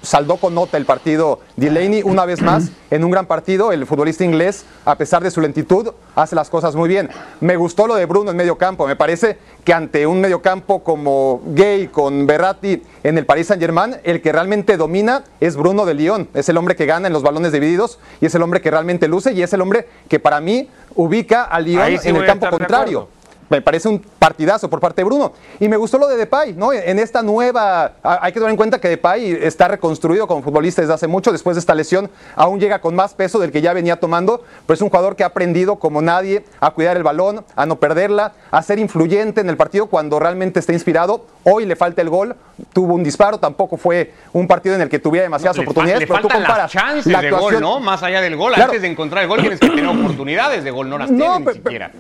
saldó 0.05 0.37
con 0.37 0.55
nota 0.55 0.77
el 0.77 0.85
partido 0.85 1.41
Delaney 1.57 2.03
una 2.05 2.25
vez 2.25 2.41
más 2.43 2.71
en 2.91 3.05
un 3.05 3.11
gran 3.11 3.27
partido. 3.27 3.73
El 3.73 3.87
futbolista 3.87 4.25
inglés, 4.25 4.65
a 4.85 4.97
pesar 4.97 5.23
de 5.23 5.31
su 5.31 5.41
lentitud, 5.41 5.91
hace 6.15 6.35
las 6.35 6.51
cosas 6.51 6.77
muy 6.77 6.89
bien. 6.89 7.11
Me 7.41 7.57
gustó 7.57 7.87
lo 7.87 7.95
de 7.95 8.07
Bruno 8.07 8.31
en 8.31 8.37
medio 8.37 8.57
campo. 8.57 8.87
Me 8.87 8.97
parece 8.97 9.39
que 9.65 9.73
ante 9.73 10.07
un 10.07 10.21
medio 10.21 10.43
campo 10.43 10.85
como 10.85 11.43
Gay 11.47 11.89
con 11.89 12.27
Berratti 12.27 12.83
en 13.03 13.19
el 13.19 13.27
Paris 13.27 13.49
Saint 13.49 13.61
Germain, 13.63 13.97
el 14.05 14.21
que 14.21 14.33
realmente 14.33 14.77
domina 14.77 15.25
es 15.41 15.57
Bruno 15.57 15.85
de 15.85 15.95
Lyon. 15.95 16.29
Es 16.35 16.49
el 16.49 16.57
hombre 16.57 16.77
que 16.77 16.87
gana 16.87 17.07
en 17.07 17.13
los 17.13 17.23
balones 17.23 17.53
divididos 17.53 17.99
y 18.21 18.27
es 18.27 18.35
el 18.35 18.43
hombre 18.43 18.61
que 18.61 18.71
realmente 18.71 19.09
luce 19.09 19.33
y 19.33 19.43
es 19.43 19.53
el 19.53 19.61
hombre 19.61 19.89
que 20.09 20.21
para 20.21 20.41
mí 20.41 20.69
ubica 20.95 21.45
a 21.45 21.61
Lyon 21.61 21.99
sí 21.99 22.09
en 22.09 22.17
el 22.17 22.27
campo 22.27 22.49
contrario 22.51 23.09
me 23.55 23.63
parece 23.63 23.89
un 23.89 24.01
partidazo 24.19 24.69
por 24.69 24.81
parte 24.81 25.01
de 25.03 25.05
Bruno. 25.05 25.33
Y 25.61 25.69
me 25.69 25.77
gustó 25.77 25.99
lo 25.99 26.09
de 26.09 26.17
Depay, 26.17 26.55
¿no? 26.55 26.73
En 26.73 26.99
esta 26.99 27.23
nueva, 27.23 27.93
hay 28.03 28.33
que 28.33 28.41
tener 28.41 28.51
en 28.51 28.57
cuenta 28.57 28.81
que 28.81 28.89
Depay 28.89 29.33
está 29.43 29.69
reconstruido 29.69 30.27
como 30.27 30.43
futbolista 30.43 30.83
desde 30.83 30.95
hace 30.95 31.07
mucho, 31.07 31.33
después 31.33 31.57
de 31.57 31.61
esta 31.61 31.75
lesión 31.75 32.11
aún 32.37 32.61
llega 32.61 32.81
con 32.81 32.95
más 32.95 33.15
peso 33.15 33.39
del 33.39 33.53
que 33.53 33.61
ya 33.61 33.73
venía 33.73 33.97
tomando, 33.97 34.43
pero 34.67 34.75
es 34.75 34.83
un 34.83 34.89
jugador 34.89 35.17
que 35.17 35.23
ha 35.23 35.29
aprendido 35.29 35.77
como 35.77 36.03
nadie 36.03 36.45
a 36.61 36.71
cuidar 36.71 36.97
el 36.97 37.03
balón, 37.03 37.45
a 37.57 37.67
no 37.67 37.77
perderla, 37.77 38.33
a 38.51 38.63
ser 38.63 38.79
influyente 38.79 39.41
en 39.41 39.49
el 39.49 39.57
partido 39.57 39.87
cuando 39.87 40.19
realmente 40.19 40.61
está 40.61 40.73
inspirado. 40.73 41.27
Hoy 41.45 41.67
le 41.67 41.77
falta 41.77 42.03
el 42.03 42.11
gol, 42.11 42.37
tuvo 42.73 42.95
un 42.95 43.03
disparo, 43.03 43.39
tampoco 43.39 43.77
fue 43.77 44.13
un 44.33 44.47
partido 44.47 44.75
en 44.75 44.83
el 44.83 44.89
que 44.89 44.99
tuviera 44.99 45.25
demasiadas 45.25 45.57
no, 45.57 45.63
oportunidades, 45.63 46.01
le 46.01 46.07
pero 46.07 46.21
tú 46.21 46.29
comparas 46.29 46.59
las 46.59 46.73
chances 46.73 47.13
la 47.13 47.19
actuación... 47.19 47.51
de 47.51 47.55
gol, 47.55 47.61
¿no? 47.61 47.81
Más 47.81 48.03
allá 48.03 48.21
del 48.21 48.37
gol, 48.37 48.53
claro. 48.55 48.71
antes 48.71 48.83
de 48.83 48.89
encontrar 48.89 49.23
el 49.23 49.29
gol 49.29 49.41
tienes 49.41 49.61
que 49.61 49.69
tener 49.69 49.87
oportunidades 49.89 50.65
de 50.65 50.71
gol, 50.71 50.89
no 50.89 50.99
las 50.99 51.11
no, 51.11 51.17
tiene 51.17 51.45
pero, 51.45 51.51
ni 51.51 51.63
siquiera. 51.63 51.91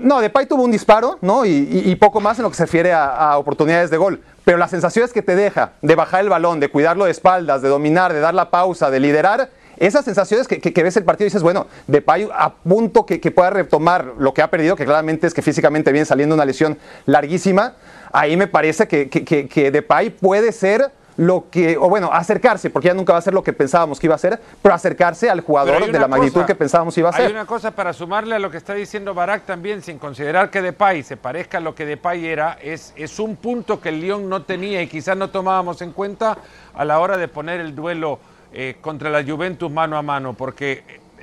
No, 0.00 0.20
Depay 0.20 0.46
tuvo 0.46 0.62
un 0.62 0.70
disparo, 0.70 1.18
¿no? 1.20 1.44
Y, 1.44 1.50
y, 1.50 1.90
y, 1.90 1.96
poco 1.96 2.20
más 2.20 2.38
en 2.38 2.44
lo 2.44 2.50
que 2.50 2.56
se 2.56 2.64
refiere 2.64 2.92
a, 2.92 3.06
a, 3.06 3.38
oportunidades 3.38 3.90
de 3.90 3.96
gol. 3.96 4.22
Pero 4.44 4.56
las 4.56 4.70
sensaciones 4.70 5.12
que 5.12 5.22
te 5.22 5.34
deja 5.34 5.72
de 5.82 5.94
bajar 5.96 6.20
el 6.20 6.28
balón, 6.28 6.60
de 6.60 6.68
cuidarlo 6.68 7.04
de 7.04 7.10
espaldas, 7.10 7.62
de 7.62 7.68
dominar, 7.68 8.12
de 8.12 8.20
dar 8.20 8.32
la 8.32 8.50
pausa, 8.50 8.90
de 8.90 9.00
liderar, 9.00 9.50
esas 9.80 10.04
sensaciones 10.04 10.48
que, 10.48 10.60
que, 10.60 10.72
que 10.72 10.82
ves 10.82 10.96
el 10.96 11.04
partido 11.04 11.26
y 11.26 11.30
dices, 11.30 11.42
bueno, 11.42 11.66
Depay 11.86 12.28
a 12.32 12.54
punto 12.54 13.06
que, 13.06 13.20
que, 13.20 13.30
pueda 13.30 13.50
retomar 13.50 14.14
lo 14.18 14.34
que 14.34 14.42
ha 14.42 14.50
perdido, 14.50 14.76
que 14.76 14.84
claramente 14.84 15.26
es 15.26 15.34
que 15.34 15.42
físicamente 15.42 15.92
viene 15.92 16.04
saliendo 16.04 16.34
una 16.34 16.44
lesión 16.44 16.78
larguísima, 17.06 17.74
ahí 18.12 18.36
me 18.36 18.46
parece 18.46 18.88
que, 18.88 19.08
que, 19.08 19.24
que 19.24 19.70
Depay 19.70 20.10
puede 20.10 20.52
ser 20.52 20.92
lo 21.18 21.50
que, 21.50 21.76
o 21.76 21.88
bueno, 21.88 22.10
acercarse, 22.12 22.70
porque 22.70 22.86
ya 22.88 22.94
nunca 22.94 23.12
va 23.12 23.18
a 23.18 23.22
ser 23.22 23.34
lo 23.34 23.42
que 23.42 23.52
pensábamos 23.52 23.98
que 23.98 24.06
iba 24.06 24.14
a 24.14 24.18
ser, 24.18 24.40
pero 24.62 24.72
acercarse 24.72 25.28
al 25.28 25.40
jugador 25.40 25.80
de 25.80 25.92
la 25.92 25.98
cosa, 25.98 26.08
magnitud 26.08 26.44
que 26.44 26.54
pensábamos 26.54 26.96
iba 26.96 27.10
a 27.10 27.12
ser. 27.12 27.26
Hay 27.26 27.32
una 27.32 27.44
cosa 27.44 27.72
para 27.72 27.92
sumarle 27.92 28.36
a 28.36 28.38
lo 28.38 28.52
que 28.52 28.56
está 28.56 28.72
diciendo 28.72 29.14
Barak 29.14 29.44
también, 29.44 29.82
sin 29.82 29.98
considerar 29.98 30.48
que 30.48 30.62
Depay 30.62 31.02
se 31.02 31.16
parezca 31.16 31.58
a 31.58 31.60
lo 31.60 31.74
que 31.74 31.86
Depay 31.86 32.24
era, 32.24 32.56
es, 32.62 32.94
es 32.94 33.18
un 33.18 33.34
punto 33.34 33.80
que 33.80 33.88
el 33.88 34.00
Lyon 34.00 34.28
no 34.28 34.42
tenía 34.42 34.80
y 34.80 34.86
quizás 34.86 35.16
no 35.16 35.28
tomábamos 35.30 35.82
en 35.82 35.90
cuenta 35.90 36.38
a 36.72 36.84
la 36.84 37.00
hora 37.00 37.16
de 37.16 37.26
poner 37.26 37.58
el 37.58 37.74
duelo 37.74 38.20
eh, 38.52 38.76
contra 38.80 39.10
la 39.10 39.22
Juventus 39.22 39.70
mano 39.70 39.96
a 39.96 40.02
mano, 40.02 40.34
porque 40.34 40.82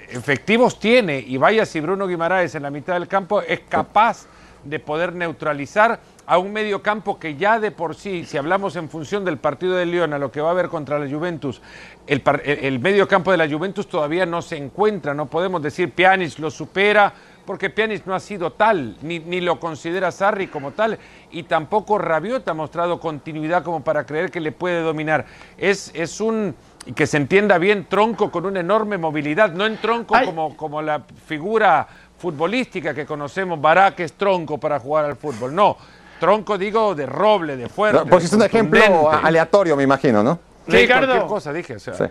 efectivos 0.10 0.80
tiene, 0.80 1.20
y 1.20 1.38
vaya 1.38 1.66
si 1.66 1.80
Bruno 1.80 2.08
Guimaraes 2.08 2.56
en 2.56 2.64
la 2.64 2.70
mitad 2.70 2.94
del 2.94 3.08
campo 3.08 3.42
es 3.42 3.62
capaz 3.62 4.28
de 4.64 4.80
poder 4.80 5.14
neutralizar 5.14 6.00
a 6.26 6.38
un 6.40 6.52
medio 6.52 6.82
campo 6.82 7.20
que 7.20 7.36
ya 7.36 7.60
de 7.60 7.72
por 7.72 7.96
sí, 7.96 8.26
si 8.26 8.38
hablamos 8.38 8.76
en 8.76 8.90
función 8.90 9.24
del 9.24 9.38
partido 9.38 9.76
de 9.76 9.86
León, 9.86 10.14
a 10.14 10.20
lo 10.20 10.32
que 10.32 10.42
va 10.42 10.50
a 10.50 10.52
haber 10.52 10.70
contra 10.70 10.98
la 10.98 11.10
Juventus, 11.10 11.62
el, 12.08 12.24
el 12.44 12.80
medio 12.80 13.08
campo 13.08 13.32
de 13.32 13.38
la 13.38 13.48
Juventus 13.48 13.88
todavía 13.88 14.26
no 14.26 14.42
se 14.42 14.58
encuentra, 14.58 15.14
no 15.14 15.28
podemos 15.28 15.62
decir 15.62 15.92
Pjanic 15.92 16.40
lo 16.40 16.50
supera, 16.50 17.14
porque 17.46 17.70
Pjanic 17.70 18.08
no 18.08 18.16
ha 18.16 18.20
sido 18.20 18.54
tal, 18.54 18.98
ni, 19.04 19.20
ni, 19.20 19.40
lo 19.40 19.60
considera 19.60 20.12
Sarri 20.12 20.48
como 20.48 20.72
tal, 20.72 20.98
y 21.30 21.44
tampoco 21.44 22.00
Rabiot 22.00 22.48
ha 22.48 22.56
mostrado 22.56 23.00
continuidad 23.00 23.64
como 23.64 23.84
para 23.84 24.06
creer 24.06 24.32
que 24.32 24.40
le 24.40 24.52
puede 24.52 24.82
dominar. 24.82 25.26
Es, 25.58 25.92
es 25.94 26.20
un, 26.20 26.56
y 26.86 26.94
que 26.94 27.08
se 27.08 27.18
entienda 27.18 27.58
bien, 27.58 27.86
tronco 27.86 28.32
con 28.32 28.46
una 28.46 28.60
enorme 28.60 28.98
movilidad, 28.98 29.52
no 29.52 29.66
en 29.66 29.78
tronco 29.78 30.16
como, 30.24 30.56
como 30.56 30.82
la 30.82 31.02
figura 31.28 31.88
futbolística 32.18 32.94
que 32.94 33.06
conocemos, 33.06 33.60
Barak 33.60 34.00
es 34.00 34.14
tronco 34.14 34.58
para 34.58 34.80
jugar 34.80 35.06
al 35.06 35.16
fútbol, 35.16 35.54
no 35.54 35.78
Tronco, 36.20 36.58
digo, 36.58 36.96
de 36.96 37.06
roble, 37.06 37.58
de 37.58 37.68
fuerte. 37.68 38.00
No, 38.00 38.06
pues 38.06 38.26
es 38.26 38.34
un 38.34 38.44
ejemplo 38.44 39.12
aleatorio, 39.12 39.76
me 39.76 39.84
imagino, 39.84 40.24
¿no? 40.24 40.40
Sí, 40.66 40.78
Ricardo. 40.78 41.28
cosa 41.28 41.52
dije. 41.52 41.76
O 41.76 41.80
sea. 41.80 41.94
sí. 41.94 42.06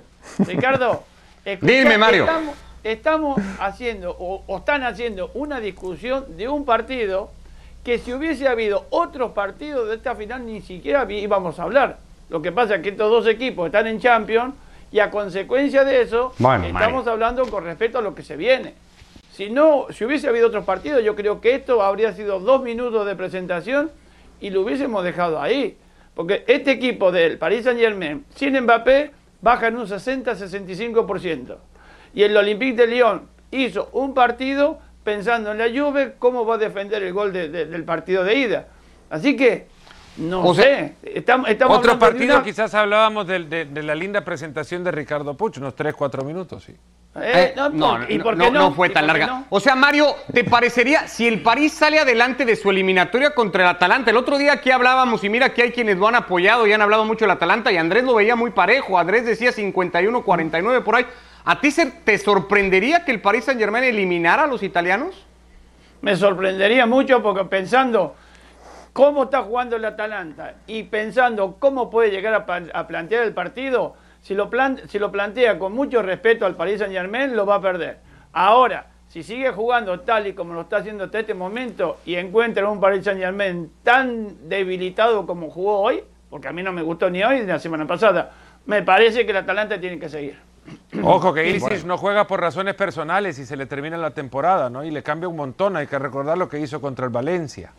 Ricardo, 0.44 1.02
escucha, 1.44 1.72
dime, 1.72 1.98
Mario. 1.98 2.24
Estamos, 2.24 2.54
estamos 2.84 3.40
haciendo, 3.58 4.10
o, 4.10 4.44
o, 4.46 4.58
están 4.58 4.84
haciendo, 4.84 5.30
una 5.34 5.58
discusión 5.60 6.36
de 6.36 6.48
un 6.48 6.64
partido 6.64 7.30
que 7.82 7.98
si 7.98 8.12
hubiese 8.12 8.46
habido 8.46 8.86
otros 8.90 9.32
partidos 9.32 9.88
de 9.88 9.96
esta 9.96 10.14
final 10.14 10.46
ni 10.46 10.60
siquiera 10.60 11.10
íbamos 11.10 11.58
a 11.58 11.62
hablar. 11.62 11.98
Lo 12.34 12.42
que 12.42 12.50
pasa 12.50 12.74
es 12.74 12.82
que 12.82 12.88
estos 12.88 13.08
dos 13.08 13.28
equipos 13.28 13.66
están 13.66 13.86
en 13.86 14.00
Champions 14.00 14.56
y 14.90 14.98
a 14.98 15.08
consecuencia 15.08 15.84
de 15.84 16.02
eso 16.02 16.32
bueno, 16.38 16.64
estamos 16.64 17.06
hablando 17.06 17.46
con 17.46 17.62
respecto 17.62 17.98
a 17.98 18.02
lo 18.02 18.12
que 18.12 18.24
se 18.24 18.36
viene. 18.36 18.74
Si 19.30 19.50
no, 19.50 19.86
si 19.90 20.04
hubiese 20.04 20.26
habido 20.26 20.48
otros 20.48 20.64
partidos, 20.64 21.04
yo 21.04 21.14
creo 21.14 21.40
que 21.40 21.54
esto 21.54 21.80
habría 21.80 22.12
sido 22.12 22.40
dos 22.40 22.60
minutos 22.64 23.06
de 23.06 23.14
presentación 23.14 23.92
y 24.40 24.50
lo 24.50 24.62
hubiésemos 24.62 25.04
dejado 25.04 25.40
ahí. 25.40 25.76
Porque 26.16 26.42
este 26.48 26.72
equipo 26.72 27.12
del 27.12 27.38
Paris 27.38 27.66
Saint 27.66 27.78
Germain, 27.78 28.24
sin 28.34 28.60
Mbappé, 28.62 29.12
baja 29.40 29.68
en 29.68 29.76
un 29.76 29.86
60-65%. 29.86 31.56
Y 32.14 32.24
el 32.24 32.36
Olympique 32.36 32.74
de 32.74 32.88
Lyon 32.88 33.28
hizo 33.52 33.90
un 33.92 34.12
partido 34.12 34.80
pensando 35.04 35.52
en 35.52 35.58
la 35.58 35.68
Juve, 35.68 36.14
cómo 36.18 36.44
va 36.44 36.56
a 36.56 36.58
defender 36.58 37.00
el 37.04 37.12
gol 37.12 37.32
de, 37.32 37.48
de, 37.48 37.66
del 37.66 37.84
partido 37.84 38.24
de 38.24 38.34
ida. 38.34 38.66
Así 39.08 39.36
que 39.36 39.72
No 40.16 40.54
sé. 40.54 40.94
Estamos, 41.02 41.48
estamos 41.48 41.78
Otro 41.78 41.92
hablando 41.92 42.06
de 42.06 42.12
partido, 42.12 42.34
una- 42.36 42.44
quizás 42.44 42.72
hablábamos 42.74 43.26
de, 43.26 43.64
de 43.64 43.82
la 43.82 43.94
linda 43.94 44.20
presentación 44.24 44.84
de 44.84 44.92
Ricardo 44.92 45.36
Puch, 45.36 45.58
unos 45.58 45.74
3, 45.74 45.92
4 45.94 46.24
minutos, 46.24 46.62
sí. 46.64 46.72
Eh, 47.16 47.32
Eh, 47.34 47.52
no, 47.56 47.68
no, 47.70 47.98
¿y 48.08 48.18
no, 48.18 48.24
por 48.24 48.36
no, 48.36 48.44
qué 48.44 48.50
no 48.50 48.72
fue 48.72 48.88
¿Y 48.88 48.92
tan 48.92 49.06
larga. 49.06 49.26
no? 49.26 49.46
O 49.50 49.60
sea, 49.60 49.74
Mario, 49.76 50.14
¿te 50.32 50.42
parecería 50.44 51.06
si 51.08 51.26
el 51.28 51.42
París 51.42 51.72
sale 51.72 51.98
adelante 52.00 52.44
de 52.44 52.56
su 52.56 52.70
eliminatoria 52.70 53.30
contra 53.34 53.62
el 53.64 53.68
Atalanta? 53.70 54.10
El 54.10 54.16
otro 54.16 54.36
día 54.38 54.52
aquí 54.54 54.70
hablábamos 54.70 55.22
y 55.24 55.28
mira 55.28 55.52
que 55.54 55.62
hay 55.62 55.72
quienes 55.72 55.96
lo 55.96 56.08
han 56.08 56.14
apoyado 56.16 56.66
y 56.66 56.72
han 56.72 56.82
hablado 56.82 57.04
mucho 57.04 57.24
del 57.24 57.30
Atalanta 57.32 57.70
y 57.72 57.76
Andrés 57.76 58.04
lo 58.04 58.14
veía 58.14 58.34
muy 58.36 58.50
parejo. 58.50 58.98
Andrés 58.98 59.24
decía 59.24 59.52
51-49 59.52 60.82
por 60.82 60.96
ahí. 60.96 61.06
¿A 61.44 61.60
ti 61.60 61.70
se- 61.70 61.86
te 61.86 62.18
sorprendería 62.18 63.04
que 63.04 63.12
el 63.12 63.20
París 63.20 63.44
Saint 63.44 63.60
Germain 63.60 63.84
eliminara 63.84 64.44
a 64.44 64.46
los 64.46 64.62
italianos? 64.62 65.24
Me 66.00 66.16
sorprendería 66.16 66.86
mucho 66.86 67.22
porque 67.22 67.44
pensando 67.44 68.16
cómo 68.94 69.24
está 69.24 69.42
jugando 69.42 69.76
el 69.76 69.84
Atalanta 69.84 70.54
y 70.68 70.84
pensando 70.84 71.56
cómo 71.58 71.90
puede 71.90 72.10
llegar 72.10 72.32
a, 72.32 72.86
plantear 72.86 73.24
el 73.24 73.34
partido, 73.34 73.96
si 74.22 74.34
lo, 74.34 74.48
plan- 74.48 74.80
si 74.88 74.98
lo 74.98 75.10
plantea 75.12 75.58
con 75.58 75.72
mucho 75.72 76.00
respeto 76.00 76.46
al 76.46 76.54
Paris 76.54 76.78
Saint 76.78 76.94
Germain, 76.94 77.36
lo 77.36 77.44
va 77.44 77.56
a 77.56 77.60
perder. 77.60 77.98
Ahora, 78.32 78.86
si 79.08 79.24
sigue 79.24 79.50
jugando 79.50 80.00
tal 80.00 80.28
y 80.28 80.32
como 80.32 80.54
lo 80.54 80.62
está 80.62 80.76
haciendo 80.78 81.04
hasta 81.04 81.18
este 81.18 81.34
momento 81.34 81.98
y 82.06 82.14
encuentra 82.14 82.70
un 82.70 82.80
Paris 82.80 83.04
Saint 83.04 83.20
Germain 83.20 83.70
tan 83.82 84.48
debilitado 84.48 85.26
como 85.26 85.50
jugó 85.50 85.80
hoy, 85.80 86.04
porque 86.30 86.46
a 86.46 86.52
mí 86.52 86.62
no 86.62 86.72
me 86.72 86.82
gustó 86.82 87.10
ni 87.10 87.22
hoy 87.24 87.40
ni 87.40 87.46
la 87.46 87.58
semana 87.58 87.86
pasada, 87.88 88.30
me 88.64 88.82
parece 88.82 89.24
que 89.24 89.32
el 89.32 89.38
Atalanta 89.38 89.78
tiene 89.78 89.98
que 89.98 90.08
seguir. 90.08 90.38
Ojo 91.02 91.34
que 91.34 91.50
Ilicic 91.50 91.84
no 91.84 91.98
juega 91.98 92.28
por 92.28 92.40
razones 92.40 92.74
personales 92.76 93.40
y 93.40 93.44
se 93.44 93.56
le 93.56 93.66
termina 93.66 93.96
la 93.96 94.12
temporada, 94.12 94.70
¿no? 94.70 94.84
Y 94.84 94.92
le 94.92 95.02
cambia 95.02 95.28
un 95.28 95.36
montón, 95.36 95.76
hay 95.76 95.88
que 95.88 95.98
recordar 95.98 96.38
lo 96.38 96.48
que 96.48 96.60
hizo 96.60 96.80
contra 96.80 97.04
el 97.04 97.10
Valencia. 97.10 97.72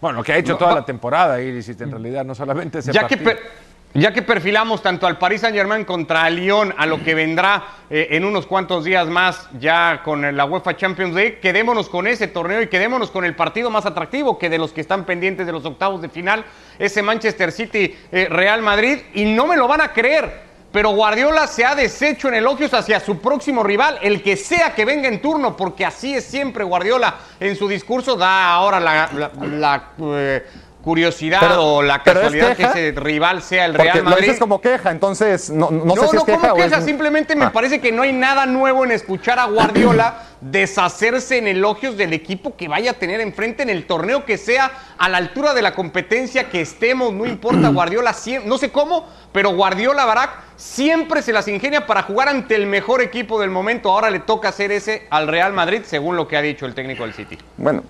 Bueno, 0.00 0.18
lo 0.18 0.24
que 0.24 0.32
ha 0.32 0.36
hecho 0.36 0.56
toda 0.56 0.74
la 0.74 0.84
temporada 0.84 1.40
Ilicic 1.40 1.80
en 1.80 1.90
realidad, 1.90 2.24
no 2.24 2.34
solamente 2.34 2.78
ese 2.80 2.92
Ya 2.92 3.06
que, 3.06 3.16
partido. 3.16 3.24
per- 3.42 3.66
ya 3.94 4.12
que 4.12 4.20
perfilamos 4.20 4.82
tanto 4.82 5.06
al 5.06 5.16
Paris 5.16 5.40
Saint 5.40 5.56
Germain 5.56 5.84
contra 5.86 6.28
el 6.28 6.36
Lyon, 6.36 6.74
a 6.76 6.84
lo 6.84 7.02
que 7.02 7.14
vendrá 7.14 7.64
eh, 7.88 8.08
en 8.10 8.26
unos 8.26 8.46
cuantos 8.46 8.84
días 8.84 9.08
más 9.08 9.48
ya 9.58 10.02
con 10.04 10.36
la 10.36 10.44
UEFA 10.44 10.76
Champions 10.76 11.14
League, 11.14 11.38
quedémonos 11.40 11.88
con 11.88 12.06
ese 12.06 12.28
torneo 12.28 12.60
y 12.60 12.66
quedémonos 12.68 13.10
con 13.10 13.24
el 13.24 13.34
partido 13.34 13.70
más 13.70 13.86
atractivo 13.86 14.38
que 14.38 14.50
de 14.50 14.58
los 14.58 14.72
que 14.72 14.82
están 14.82 15.04
pendientes 15.06 15.46
de 15.46 15.52
los 15.52 15.64
octavos 15.64 16.02
de 16.02 16.10
final, 16.10 16.44
ese 16.78 17.02
Manchester 17.02 17.50
City 17.50 17.96
eh, 18.12 18.26
Real 18.28 18.60
Madrid, 18.60 18.98
y 19.14 19.24
no 19.24 19.46
me 19.46 19.56
lo 19.56 19.66
van 19.66 19.80
a 19.80 19.92
creer. 19.94 20.45
Pero 20.76 20.90
Guardiola 20.90 21.46
se 21.46 21.64
ha 21.64 21.74
deshecho 21.74 22.28
en 22.28 22.34
elogios 22.34 22.74
hacia 22.74 23.00
su 23.00 23.18
próximo 23.18 23.62
rival, 23.62 23.98
el 24.02 24.22
que 24.22 24.36
sea 24.36 24.74
que 24.74 24.84
venga 24.84 25.08
en 25.08 25.22
turno, 25.22 25.56
porque 25.56 25.86
así 25.86 26.12
es 26.12 26.26
siempre 26.26 26.64
Guardiola 26.64 27.14
en 27.40 27.56
su 27.56 27.66
discurso, 27.66 28.14
da 28.14 28.50
ahora 28.52 28.78
la, 28.78 29.08
la- 29.40 29.82
eh, 29.98 30.46
curiosidad 30.86 31.40
Pero- 31.40 31.64
o 31.64 31.82
la 31.82 31.96
es 31.96 32.02
casualidad 32.02 32.56
queja. 32.56 32.72
que 32.72 32.88
ese 32.90 33.00
rival 33.00 33.42
sea 33.42 33.64
el 33.64 33.74
Real 33.74 33.98
lo 33.98 34.04
Madrid. 34.04 34.22
dices 34.22 34.38
como 34.38 34.60
queja, 34.60 34.92
entonces 34.92 35.50
no, 35.50 35.68
no, 35.68 35.84
No, 35.84 35.94
sé 35.96 36.06
si 36.10 36.14
no, 36.14 36.20
es 36.20 36.24
queja 36.26 36.48
como 36.50 36.62
es- 36.62 36.70
queja, 36.70 36.80
simplemente 36.80 37.34
me 37.34 37.46
Ah. 37.46 37.52
parece 37.52 37.80
que 37.80 37.90
no 37.90 38.02
hay 38.02 38.12
nada 38.12 38.46
nuevo 38.46 38.84
en 38.84 38.92
escuchar 38.92 39.40
a 39.40 39.46
Guardiola 39.46 40.22
deshacerse 40.40 41.38
en 41.38 41.48
elogios 41.48 41.96
del 41.96 42.12
equipo 42.12 42.56
que 42.56 42.68
vaya 42.68 42.92
a 42.92 42.94
tener 42.94 43.20
enfrente 43.20 43.64
en 43.64 43.70
el 43.70 43.84
torneo 43.86 44.24
que 44.24 44.38
sea 44.38 44.70
a 44.96 45.08
la 45.08 45.18
altura 45.18 45.54
de 45.54 45.62
la 45.62 45.74
competencia 45.74 46.48
que 46.50 46.60
estemos, 46.60 47.12
no 47.12 47.26
importa 47.26 47.68
Guardiola, 47.70 48.14
no 48.44 48.56
sé 48.56 48.70
cómo, 48.70 49.08
pero 49.32 49.50
Guardiola 49.56 50.04
Barak 50.04 50.30
siempre 50.54 51.20
se 51.22 51.32
las 51.32 51.48
ingenia 51.48 51.86
para 51.86 52.02
jugar 52.02 52.28
ante 52.28 52.54
el 52.54 52.66
mejor 52.66 53.02
equipo 53.02 53.40
del 53.40 53.50
momento. 53.50 53.90
Ahora 53.90 54.08
le 54.10 54.20
toca 54.20 54.50
hacer 54.50 54.70
ese 54.70 55.08
al 55.10 55.26
Real 55.26 55.52
Madrid, 55.52 55.82
según 55.84 56.14
lo 56.16 56.28
que 56.28 56.36
ha 56.36 56.42
dicho 56.42 56.64
el 56.64 56.74
técnico 56.74 57.02
del 57.02 57.12
City. 57.14 57.36
Bueno, 57.56 57.82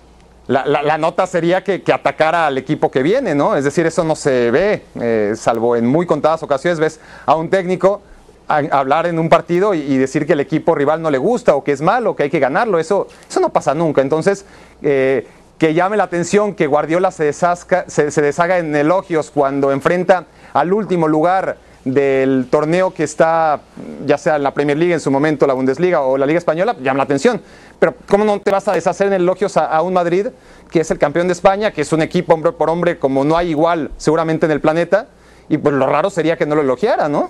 la, 0.47 0.65
la- 0.65 0.97
nota 0.97 1.27
sería 1.27 1.63
que, 1.63 1.81
que 1.81 1.91
atacara 1.93 2.47
al 2.47 2.57
equipo 2.57 2.89
que 2.89 3.03
viene, 3.03 3.35
¿no? 3.35 3.55
Es 3.55 3.63
decir, 3.63 3.85
eso 3.85 4.03
no 4.03 4.15
se 4.15 4.49
ve, 4.51 4.83
eh, 4.99 5.33
salvo 5.35 5.75
en 5.75 5.85
muy 5.85 6.05
contadas 6.05 6.41
ocasiones 6.43 6.79
ves 6.79 6.99
a 7.25 7.35
un 7.35 7.49
técnico 7.49 8.01
hablar 8.47 9.07
en 9.07 9.19
un 9.19 9.27
partido 9.27 9.73
y, 9.73 9.97
decir 9.97 10.25
que 10.25 10.31
el 10.31 10.39
equipo 10.39 10.73
rival 10.73 11.01
no 11.01 11.11
le 11.11 11.17
gusta 11.17 11.53
o 11.55 11.65
que 11.65 11.73
es 11.73 11.81
malo, 11.81 12.15
que 12.15 12.23
hay 12.23 12.29
que 12.29 12.39
ganarlo. 12.39 12.79
Eso, 12.79 13.07
eso 13.29 13.41
no 13.41 13.49
pasa 13.49 13.73
nunca. 13.73 14.01
Entonces, 14.01 14.45
eh, 14.81 15.27
que 15.57 15.73
llame 15.73 15.97
la 15.97 16.03
atención 16.05 16.55
que 16.55 16.65
Guardiola 16.65 17.11
se, 17.11 17.29
deshazca- 17.29 17.83
se, 17.87 18.09
se 18.09 18.21
deshaga 18.21 18.57
en 18.59 18.73
elogios 18.73 19.31
cuando 19.31 19.73
enfrenta 19.73 20.27
al 20.53 20.71
último 20.71 21.09
lugar 21.09 21.57
del 21.83 22.47
torneo 22.49 22.93
que 22.93 23.03
está, 23.03 23.61
ya 24.05 24.17
sea 24.17 24.37
en 24.37 24.43
la 24.43 24.53
Premier 24.53 24.77
League 24.77 24.93
en 24.93 24.99
su 24.99 25.09
momento, 25.11 25.45
la 25.47 25.53
Bundesliga 25.53 26.01
o 26.01 26.17
la 26.17 26.25
Liga 26.25 26.37
Española, 26.37 26.75
llama 26.81 26.97
la 26.97 27.03
atención. 27.03 27.41
Pero 27.79 27.95
¿cómo 28.07 28.25
no 28.25 28.39
te 28.39 28.51
vas 28.51 28.67
a 28.67 28.73
deshacer 28.73 29.07
en 29.07 29.13
elogios 29.13 29.57
a, 29.57 29.81
un 29.81 29.93
Madrid 29.93 30.27
que 30.71 30.79
es 30.79 30.91
el 30.91 30.97
campeón 30.97 31.27
de 31.27 31.33
España, 31.33 31.71
que 31.71 31.81
es 31.81 31.93
un 31.93 32.01
equipo 32.01 32.33
hombre 32.33 32.51
por 32.51 32.69
hombre 32.69 32.97
como 32.97 33.23
no 33.23 33.37
hay 33.37 33.49
igual 33.49 33.91
seguramente 33.97 34.45
en 34.45 34.51
el 34.51 34.61
planeta? 34.61 35.07
Y 35.49 35.57
pues 35.57 35.75
lo 35.75 35.87
raro 35.87 36.09
sería 36.09 36.37
que 36.37 36.45
no 36.45 36.55
lo 36.55 36.61
elogiara, 36.61 37.07
¿no? 37.07 37.29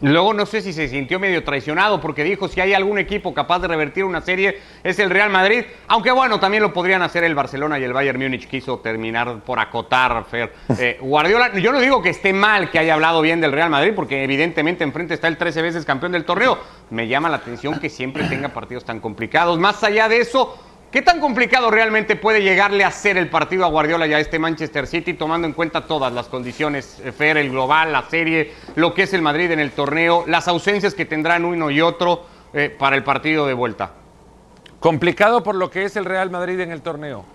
Luego 0.00 0.32
no 0.32 0.46
sé 0.46 0.60
si 0.60 0.72
se 0.72 0.86
sintió 0.88 1.18
medio 1.18 1.42
traicionado 1.42 2.00
porque 2.00 2.22
dijo 2.22 2.46
si 2.46 2.60
hay 2.60 2.72
algún 2.72 2.98
equipo 2.98 3.34
capaz 3.34 3.58
de 3.58 3.68
revertir 3.68 4.04
una 4.04 4.20
serie 4.20 4.58
es 4.84 4.98
el 5.00 5.10
Real 5.10 5.28
Madrid, 5.28 5.64
aunque 5.88 6.12
bueno, 6.12 6.38
también 6.38 6.62
lo 6.62 6.72
podrían 6.72 7.02
hacer 7.02 7.24
el 7.24 7.34
Barcelona 7.34 7.78
y 7.80 7.84
el 7.84 7.92
Bayern 7.92 8.20
Múnich 8.20 8.46
quiso 8.46 8.78
terminar 8.78 9.40
por 9.40 9.58
acotar, 9.58 10.24
Fer. 10.24 10.52
Eh, 10.80 10.98
Guardiola, 11.00 11.58
yo 11.58 11.72
no 11.72 11.80
digo 11.80 12.00
que 12.00 12.10
esté 12.10 12.32
mal 12.32 12.70
que 12.70 12.78
haya 12.78 12.94
hablado 12.94 13.20
bien 13.20 13.40
del 13.40 13.50
Real 13.50 13.68
Madrid 13.68 13.92
porque 13.96 14.22
evidentemente 14.22 14.84
enfrente 14.84 15.14
está 15.14 15.26
el 15.26 15.36
13 15.36 15.62
veces 15.62 15.84
campeón 15.84 16.12
del 16.12 16.24
torneo. 16.24 16.58
Me 16.90 17.08
llama 17.08 17.28
la 17.28 17.38
atención 17.38 17.80
que 17.80 17.88
siempre 17.88 18.22
tenga 18.24 18.50
partidos 18.50 18.84
tan 18.84 19.00
complicados. 19.00 19.58
Más 19.58 19.82
allá 19.82 20.08
de 20.08 20.20
eso, 20.20 20.56
¿Qué 20.90 21.02
tan 21.02 21.20
complicado 21.20 21.70
realmente 21.70 22.16
puede 22.16 22.42
llegarle 22.42 22.82
a 22.82 22.90
ser 22.90 23.18
el 23.18 23.28
partido 23.28 23.66
a 23.66 23.68
Guardiola 23.68 24.06
y 24.06 24.14
a 24.14 24.20
este 24.20 24.38
Manchester 24.38 24.86
City, 24.86 25.12
tomando 25.12 25.46
en 25.46 25.52
cuenta 25.52 25.86
todas 25.86 26.10
las 26.14 26.28
condiciones, 26.28 26.98
eh, 27.04 27.12
Fer, 27.12 27.36
el 27.36 27.50
global, 27.50 27.92
la 27.92 28.08
serie, 28.08 28.54
lo 28.74 28.94
que 28.94 29.02
es 29.02 29.12
el 29.12 29.20
Madrid 29.20 29.50
en 29.50 29.60
el 29.60 29.72
torneo, 29.72 30.24
las 30.26 30.48
ausencias 30.48 30.94
que 30.94 31.04
tendrán 31.04 31.44
uno 31.44 31.70
y 31.70 31.82
otro 31.82 32.24
eh, 32.54 32.74
para 32.76 32.96
el 32.96 33.04
partido 33.04 33.46
de 33.46 33.52
vuelta? 33.52 33.92
Complicado 34.80 35.42
por 35.42 35.56
lo 35.56 35.68
que 35.68 35.84
es 35.84 35.94
el 35.96 36.06
Real 36.06 36.30
Madrid 36.30 36.58
en 36.60 36.72
el 36.72 36.80
torneo. 36.80 37.26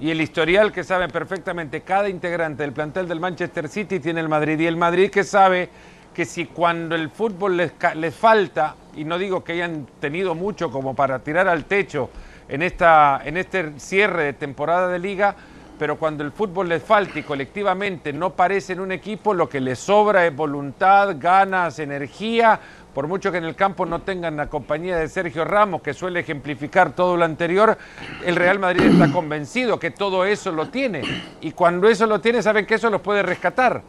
Y 0.00 0.10
el 0.10 0.22
historial 0.22 0.72
que 0.72 0.82
sabe 0.82 1.08
perfectamente 1.08 1.82
cada 1.82 2.08
integrante 2.08 2.62
del 2.62 2.72
plantel 2.72 3.06
del 3.06 3.20
Manchester 3.20 3.68
City 3.68 4.00
tiene 4.00 4.20
el 4.20 4.30
Madrid. 4.30 4.58
Y 4.58 4.66
el 4.66 4.78
Madrid 4.78 5.10
que 5.10 5.22
sabe 5.22 5.68
que 6.14 6.24
si 6.24 6.46
cuando 6.46 6.94
el 6.94 7.10
fútbol 7.10 7.58
les, 7.58 7.72
les 7.94 8.14
falta, 8.14 8.74
y 8.96 9.04
no 9.04 9.18
digo 9.18 9.44
que 9.44 9.52
hayan 9.52 9.86
tenido 10.00 10.34
mucho 10.34 10.70
como 10.70 10.94
para 10.94 11.18
tirar 11.18 11.46
al 11.46 11.66
techo 11.66 12.08
en, 12.52 12.60
esta, 12.62 13.20
en 13.24 13.38
este 13.38 13.72
cierre 13.80 14.24
de 14.24 14.32
temporada 14.34 14.88
de 14.88 14.98
liga, 14.98 15.34
pero 15.78 15.96
cuando 15.96 16.22
el 16.22 16.30
fútbol 16.32 16.68
les 16.68 16.82
falta 16.82 17.18
y 17.18 17.22
colectivamente 17.22 18.12
no 18.12 18.34
parecen 18.34 18.78
un 18.78 18.92
equipo, 18.92 19.32
lo 19.32 19.48
que 19.48 19.58
les 19.58 19.78
sobra 19.78 20.26
es 20.26 20.36
voluntad, 20.36 21.16
ganas, 21.18 21.78
energía, 21.78 22.60
por 22.94 23.08
mucho 23.08 23.32
que 23.32 23.38
en 23.38 23.44
el 23.44 23.56
campo 23.56 23.86
no 23.86 24.02
tengan 24.02 24.36
la 24.36 24.48
compañía 24.48 24.98
de 24.98 25.08
Sergio 25.08 25.46
Ramos, 25.46 25.80
que 25.80 25.94
suele 25.94 26.20
ejemplificar 26.20 26.92
todo 26.92 27.16
lo 27.16 27.24
anterior, 27.24 27.78
el 28.22 28.36
Real 28.36 28.58
Madrid 28.58 28.82
está 28.82 29.10
convencido 29.10 29.80
que 29.80 29.90
todo 29.90 30.26
eso 30.26 30.52
lo 30.52 30.68
tiene. 30.68 31.02
Y 31.40 31.52
cuando 31.52 31.88
eso 31.88 32.06
lo 32.06 32.20
tiene, 32.20 32.42
saben 32.42 32.66
que 32.66 32.74
eso 32.74 32.90
los 32.90 33.00
puede 33.00 33.22
rescatar. 33.22 33.80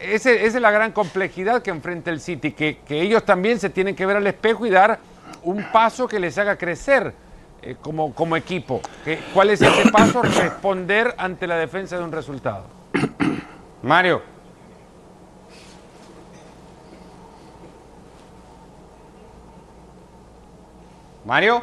Ese- 0.00 0.46
esa 0.46 0.56
es 0.56 0.62
la 0.62 0.70
gran 0.70 0.92
complejidad 0.92 1.60
que 1.60 1.70
enfrenta 1.70 2.10
el 2.10 2.18
City, 2.20 2.52
que, 2.52 2.78
que 2.78 3.02
ellos 3.02 3.24
también 3.26 3.60
se 3.60 3.68
tienen 3.68 3.94
que 3.94 4.06
ver 4.06 4.16
al 4.16 4.26
espejo 4.26 4.64
y 4.64 4.70
dar 4.70 4.98
un 5.42 5.62
paso 5.70 6.08
que 6.08 6.18
les 6.18 6.38
haga 6.38 6.56
crecer 6.56 7.12
eh, 7.62 7.76
como, 7.80 8.12
como 8.14 8.36
equipo. 8.36 8.80
¿Cuál 9.32 9.50
es 9.50 9.62
ese 9.62 9.90
paso? 9.92 10.22
Responder 10.22 11.14
ante 11.18 11.46
la 11.46 11.56
defensa 11.56 11.96
de 11.96 12.04
un 12.04 12.12
resultado. 12.12 12.64
Mario. 13.82 14.22
Mario. 21.24 21.62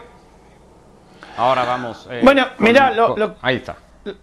Ahora 1.37 1.63
vamos. 1.65 2.07
eh, 2.09 2.21
Bueno, 2.23 2.47
lo- 2.95 3.07
con- 3.09 3.19
lo- 3.19 3.35
ahí 3.41 3.57
está. 3.57 3.75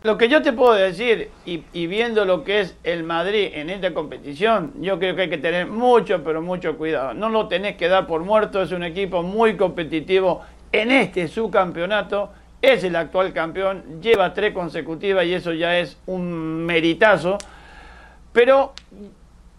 Lo 0.03 0.17
que 0.17 0.29
yo 0.29 0.43
te 0.43 0.53
puedo 0.53 0.73
decir, 0.73 1.31
y, 1.45 1.63
y 1.73 1.87
viendo 1.87 2.25
lo 2.25 2.43
que 2.43 2.61
es 2.61 2.77
el 2.83 3.05
Madrid 3.05 3.51
en 3.53 3.69
esta 3.71 3.93
competición, 3.93 4.73
yo 4.81 4.99
creo 4.99 5.15
que 5.15 5.23
hay 5.23 5.31
que 5.31 5.39
tener 5.39 5.67
mucho, 5.67 6.25
pero 6.25 6.41
mucho 6.43 6.77
cuidado. 6.77 7.13
No 7.15 7.29
lo 7.29 7.47
tenés 7.47 7.77
que 7.77 7.87
dar 7.89 8.07
por 8.07 8.23
muerto, 8.23 8.63
es 8.63 8.73
un 8.73 8.83
equipo 8.83 9.23
muy 9.23 9.57
competitivo 9.57 10.43
en 10.81 10.93
este 10.93 11.29
subcampeonato, 11.29 12.31
es 12.61 12.85
el 12.85 12.97
actual 12.97 13.33
campeón, 13.33 14.01
lleva 14.01 14.35
tres 14.35 14.53
consecutivas 14.53 15.25
y 15.25 15.35
eso 15.35 15.53
ya 15.53 15.79
es 15.79 15.99
un 16.07 16.65
meritazo. 16.65 17.39
Pero 18.33 18.73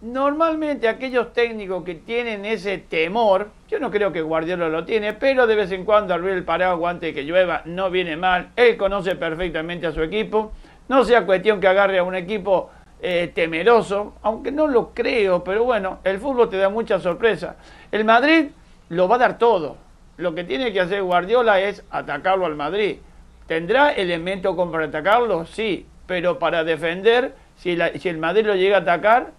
normalmente 0.02 0.88
aquellos 0.88 1.34
técnicos 1.34 1.84
que 1.84 1.96
tienen 1.96 2.46
ese 2.46 2.78
temor, 2.78 3.50
yo 3.68 3.80
no 3.80 3.90
creo 3.90 4.12
que 4.12 4.22
Guardiola 4.22 4.70
lo 4.70 4.86
tiene, 4.86 5.14
pero 5.14 5.48
de 5.48 5.56
vez 5.56 5.72
en 5.72 5.86
cuando 5.86 6.14
abrir 6.14 6.34
el 6.34 6.44
paraguas 6.44 6.96
antes 6.96 7.10
de 7.10 7.14
que 7.14 7.24
llueva 7.24 7.62
no 7.66 7.90
viene 7.90 8.18
mal. 8.18 8.50
Él 8.56 8.78
conoce 8.78 9.16
perfectamente 9.16 9.88
a 9.88 9.92
su 9.92 10.02
equipo. 10.02 10.52
No 10.90 11.04
sea 11.04 11.26
cuestión 11.26 11.60
que 11.60 11.68
agarre 11.68 12.00
a 12.00 12.04
un 12.04 12.16
equipo 12.16 12.70
eh, 13.02 13.32
temeroso, 13.34 14.16
aunque 14.22 14.52
no 14.52 14.68
lo 14.68 14.94
creo, 14.94 15.44
pero 15.44 15.64
bueno, 15.64 16.00
el 16.04 16.20
fútbol 16.20 16.50
te 16.50 16.58
da 16.58 16.70
mucha 16.70 17.00
sorpresa. 17.00 17.58
El 17.92 18.06
Madrid 18.06 18.48
lo 18.90 19.08
va 19.08 19.16
a 19.16 19.20
dar 19.20 19.38
todo. 19.38 19.87
Lo 20.18 20.34
que 20.34 20.44
tiene 20.44 20.74
que 20.74 20.82
hacer 20.82 21.04
Guardiola 21.04 21.62
es 21.62 21.84
atacarlo 21.92 22.46
al 22.46 22.56
Madrid. 22.56 22.98
¿Tendrá 23.46 23.92
elementos 23.92 24.56
para 24.72 24.86
atacarlo? 24.86 25.46
Sí. 25.46 25.86
pero 26.06 26.40
para 26.40 26.64
defender, 26.64 27.36
si, 27.58 27.78
si 28.00 28.10
el 28.10 28.18
Madrid 28.18 28.46
lo 28.46 28.56
llega 28.56 28.78
a 28.78 28.82
atacar, 28.82 29.32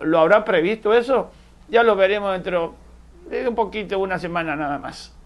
lo, 0.00 0.18
habrá 0.18 0.44
previsto 0.44 0.94
eso? 0.94 1.30
Ya 1.68 1.82
lo 1.82 1.96
veremos 1.96 2.32
dentro 2.32 2.74
de 3.28 3.48
un 3.48 3.54
poquito, 3.54 3.98
una 3.98 4.18
semana 4.18 4.56
nada 4.56 4.78
más. 4.78 5.16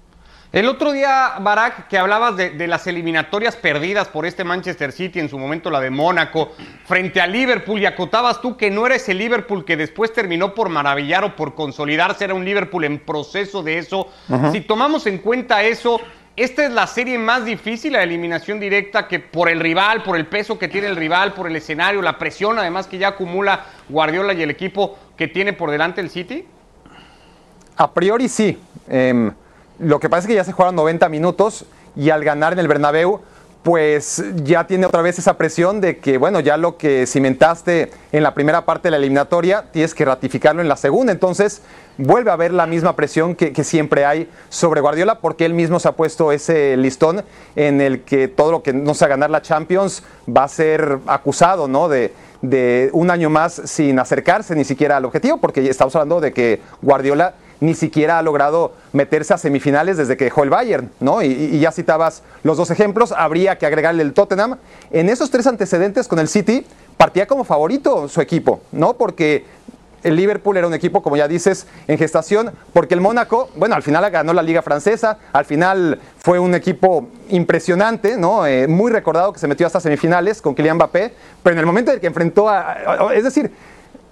El 0.55 0.69
otro 0.69 0.93
día, 0.93 1.33
Barak, 1.41 1.89
que 1.89 1.99
hablabas 1.99 2.37
de, 2.37 2.69
las 2.69 2.87
eliminatorias 2.87 3.57
perdidas 3.57 4.07
por 4.07 4.25
este 4.25 4.45
Manchester 4.45 4.93
City, 4.93 5.19
en 5.19 5.29
su 5.29 5.37
momento 5.37 5.69
la 5.69 5.81
de 5.81 5.91
Mónaco, 5.91 6.53
frente 6.85 7.21
a 7.21 7.27
Liverpool, 7.27 7.81
y 7.81 7.87
acotabas 7.87 8.41
tú 8.41 8.57
que 8.57 8.71
no 8.71 8.87
era 8.87 8.95
ese 8.95 9.15
Liverpool 9.15 9.65
que 9.65 9.77
después 9.77 10.13
terminó 10.13 10.55
por 10.55 10.69
maravillar 10.69 11.25
o 11.25 11.35
por 11.35 11.57
consolidarse, 11.57 12.23
era 12.23 12.35
un 12.35 12.45
Liverpool 12.45 12.85
en 12.85 13.01
proceso 13.01 13.65
de 13.65 13.79
eso. 13.79 14.07
Si 14.53 14.61
tomamos 14.61 15.09
en 15.09 15.19
cuenta 15.19 15.65
eso, 15.65 16.01
esta 16.37 16.65
es 16.65 16.71
la 16.71 16.87
serie 16.87 17.19
más 17.19 17.45
difícil, 17.45 17.95
la 17.95 18.05
eliminación 18.05 18.61
directa, 18.61 19.09
que 19.09 19.19
por 19.19 19.49
el 19.49 19.59
rival, 19.59 20.05
por 20.05 20.17
el 20.17 20.29
peso 20.29 20.57
que 20.57 20.69
tiene 20.69 20.87
el 20.87 20.95
rival, 20.95 21.33
por 21.33 21.49
el 21.49 21.57
escenario, 21.57 22.01
la 22.01 22.17
presión 22.17 22.61
además 22.61 22.87
que 22.87 22.99
ya 22.99 23.09
acumula 23.09 23.67
Guardiola 23.89 24.33
y 24.35 24.43
el 24.43 24.51
equipo 24.51 24.97
que 25.17 25.27
tiene 25.27 25.53
por 25.53 25.73
delante 25.73 26.01
el 26.01 26.11
City. 26.11 26.47
A 27.77 27.93
priori 27.93 28.29
sí. 28.29 28.57
Em, 28.89 29.33
lo 29.79 30.01
que 30.01 30.09
pasa 30.09 30.21
es 30.21 30.27
que 30.27 30.35
ya 30.35 30.45
se 30.45 30.53
jugaron 30.53 30.77
90 30.77 31.09
minutos 31.09 31.65
y 31.97 32.11
al 32.11 32.25
ganar 32.25 32.53
en 32.53 32.59
el 32.59 32.69
Bernabéu, 32.69 33.21
pues 33.65 34.23
ya 34.45 34.67
tiene 34.67 34.85
otra 34.85 35.01
vez 35.01 35.19
esa 35.19 35.39
presión 35.39 35.81
de 35.81 35.97
que, 35.97 36.19
bueno, 36.19 36.41
ya 36.41 36.59
lo 36.59 36.77
que 36.77 37.07
cimentaste 37.07 37.91
en 38.13 38.23
la 38.23 38.35
primera 38.35 38.67
parte 38.67 38.89
de 38.89 38.91
la 38.91 38.97
eliminatoria, 38.99 39.65
tienes 39.73 39.95
que 39.95 40.05
ratificarlo 40.05 40.61
en 40.61 40.69
la 40.69 40.77
segunda. 40.77 41.13
Entonces, 41.13 41.63
vuelve 41.97 42.31
a 42.31 42.35
haber 42.35 42.53
la 42.53 42.67
misma 42.67 42.95
presión 42.95 43.35
que, 43.35 43.65
siempre 43.65 44.05
hay 44.05 44.29
sobre 44.51 44.83
Guardiola, 44.83 45.21
porque 45.21 45.47
él 45.47 45.55
mismo 45.55 45.81
se 45.81 45.89
ha 45.89 45.93
puesto 45.93 46.31
ese 46.31 46.77
listón 46.77 47.25
en 47.57 47.81
el 47.81 48.03
que 48.03 48.29
todo 48.29 48.53
lo 48.53 48.63
que 48.63 48.75
no 48.75 48.93
sea 48.93 49.09
ganar 49.09 49.31
la 49.31 49.41
Champions 49.41 50.03
va 50.29 50.45
a 50.45 50.49
ser 50.49 50.99
acusado, 51.07 51.67
¿no? 51.67 51.89
De, 51.89 52.13
de 52.43 52.91
un 52.93 53.11
año 53.11 53.31
más 53.31 53.63
sin 53.65 53.99
acercarse 53.99 54.55
ni 54.55 54.65
siquiera 54.65 54.99
al 54.99 55.07
objetivo, 55.07 55.39
porque 55.39 55.67
estamos 55.67 55.97
hablando 55.97 56.21
de 56.21 56.35
que 56.35 56.61
Guardiola 56.83 57.33
ni 57.65 57.75
siquiera 57.75 58.19
ha 58.19 58.23
logrado 58.23 58.73
meterse 58.93 59.33
a 59.35 59.39
semifinales 59.39 59.97
desde 59.97 60.17
que 60.17 60.25
dejó 60.25 60.43
el 60.43 60.51
Bayern, 60.51 60.91
¿no? 61.01 61.23
Y, 61.23 61.59
ya 61.59 61.73
citabas 61.73 62.23
los 62.43 62.57
dos 62.57 62.71
ejemplos, 62.71 63.13
habría 63.13 63.57
que 63.57 63.67
agregarle 63.67 64.03
el 64.03 64.13
Tottenham. 64.13 64.59
En 64.91 65.09
esos 65.09 65.31
tres 65.31 65.47
antecedentes 65.47 66.07
con 66.07 66.19
el 66.19 66.29
City, 66.29 66.67
partía 66.97 67.27
como 67.27 67.45
favorito 67.45 68.09
su 68.09 68.21
equipo, 68.21 68.61
¿no? 68.71 68.95
Porque 68.95 69.47
el 70.03 70.17
Liverpool 70.17 70.59
era 70.59 70.67
un 70.67 70.75
equipo, 70.75 71.03
como 71.03 71.17
ya 71.17 71.27
dices, 71.27 71.67
en 71.89 71.97
gestación, 71.97 72.53
porque 72.75 72.93
el 72.93 73.01
Mónaco, 73.01 73.49
bueno, 73.57 73.75
al 73.75 73.83
final 73.83 74.09
ganó 74.11 74.35
la 74.35 74.43
Liga 74.43 74.61
Francesa, 74.61 75.17
al 75.33 75.47
final 75.47 75.99
fue 76.19 76.39
un 76.39 76.55
equipo 76.55 77.09
impresionante, 77.31 78.19
¿no? 78.19 78.47
Eh, 78.47 78.69
muy 78.69 78.93
recordado 78.93 79.33
que 79.33 79.39
se 79.39 79.49
metió 79.49 79.67
hasta 79.67 79.81
semifinales 79.81 80.43
con 80.43 80.55
Kylian 80.55 80.77
Mbappé, 80.77 81.15
pero 81.43 81.55
en 81.55 81.61
el 81.61 81.67
momento 81.67 81.91
en 81.91 81.95
el 81.95 82.01
que 82.03 82.09
enfrentó 82.09 82.51
a 82.51 83.15
es 83.15 83.25
decir, 83.25 83.51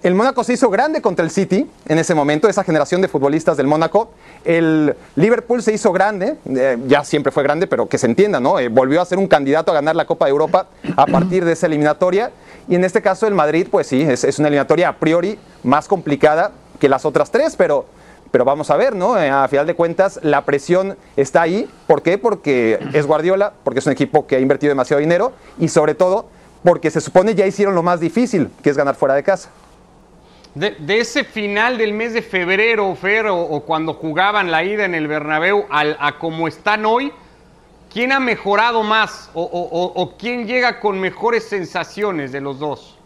el 0.03 0.15
Mónaco 0.15 0.43
se 0.43 0.53
hizo 0.53 0.69
grande 0.69 1.01
contra 1.01 1.23
el 1.23 1.31
City 1.31 1.65
en 1.87 1.97
ese 1.97 2.13
momento, 2.13 2.49
esa 2.49 2.65
generación 2.65 3.01
de 3.01 3.07
futbolistas 3.07 3.55
del 3.55 3.67
Mónaco. 3.67 4.11
El 4.43 4.95
Liverpool 5.15 5.63
se 5.63 5.73
hizo 5.73 5.93
grande, 5.93 6.35
eh, 6.45 6.77
ya 6.87 7.05
siempre 7.05 7.31
fue 7.31 7.41
grande, 7.41 7.67
pero 7.67 7.87
que 7.87 7.97
se 7.97 8.07
entienda, 8.07 8.41
¿no? 8.41 8.59
Eh, 8.59 8.67
volvió 8.67 9.01
a 9.01 9.05
ser 9.05 9.17
un 9.17 9.27
candidato 9.27 9.71
a 9.71 9.75
ganar 9.75 9.95
la 9.95 10.05
Copa 10.05 10.25
de 10.25 10.31
Europa 10.31 10.67
a 10.97 11.05
partir 11.05 11.45
de 11.45 11.53
esa 11.53 11.67
eliminatoria. 11.67 12.31
Y 12.67 12.75
en 12.75 12.83
este 12.83 13.01
caso 13.01 13.27
el 13.27 13.33
Madrid, 13.33 13.67
pues 13.71 13.87
sí, 13.87 14.01
es, 14.01 14.23
una 14.39 14.49
eliminatoria 14.49 14.89
a 14.89 14.97
priori 14.97 15.39
más 15.63 15.87
complicada 15.87 16.51
que 16.79 16.89
las 16.89 17.05
otras 17.05 17.31
tres, 17.31 17.55
pero, 17.55 17.85
pero 18.29 18.43
vamos 18.43 18.71
a 18.71 18.75
ver, 18.75 18.93
¿no? 18.97 19.17
Eh, 19.17 19.29
a 19.29 19.47
final 19.47 19.65
de 19.65 19.73
cuentas, 19.73 20.19
la 20.21 20.43
presión 20.43 20.97
está 21.15 21.43
ahí. 21.43 21.69
¿Por 21.87 22.01
qué? 22.01 22.17
Porque 22.17 22.77
es 22.91 23.05
Guardiola, 23.05 23.53
porque 23.63 23.79
es 23.79 23.85
un 23.85 23.93
equipo 23.93 24.27
que 24.27 24.35
ha 24.35 24.39
invertido 24.39 24.71
demasiado 24.71 24.99
dinero 24.99 25.31
y 25.57 25.69
sobre 25.69 25.95
todo 25.95 26.25
porque 26.61 26.91
se 26.91 26.99
supone 26.99 27.35
ya 27.35 27.47
hicieron 27.47 27.73
lo 27.73 27.83
más 27.83 28.01
difícil, 28.01 28.49
que 28.61 28.69
es 28.69 28.77
ganar 28.77 28.95
fuera 28.95 29.15
de 29.15 29.23
casa. 29.23 29.49
De, 30.55 30.99
ese 30.99 31.23
final 31.23 31.79
del 31.79 31.93
mes 31.93 32.13
de 32.13 32.21
febrero, 32.21 32.93
Fer, 32.95 33.25
o, 33.27 33.59
cuando 33.61 33.95
jugaban 33.95 34.51
la 34.51 34.63
ida 34.63 34.85
en 34.85 34.93
el 34.93 35.07
Bernabéu, 35.07 35.65
al, 35.71 35.97
a 35.99 36.19
como 36.19 36.47
están 36.47 36.85
hoy, 36.85 37.11
¿quién 37.91 38.11
ha 38.11 38.19
mejorado 38.19 38.83
más 38.83 39.31
o, 39.33 39.41
o, 39.43 40.15
quién 40.15 40.45
llega 40.45 40.79
con 40.79 40.99
mejores 40.99 41.45
sensaciones 41.45 42.31
de 42.31 42.41
los 42.41 42.59
dos? 42.59 42.99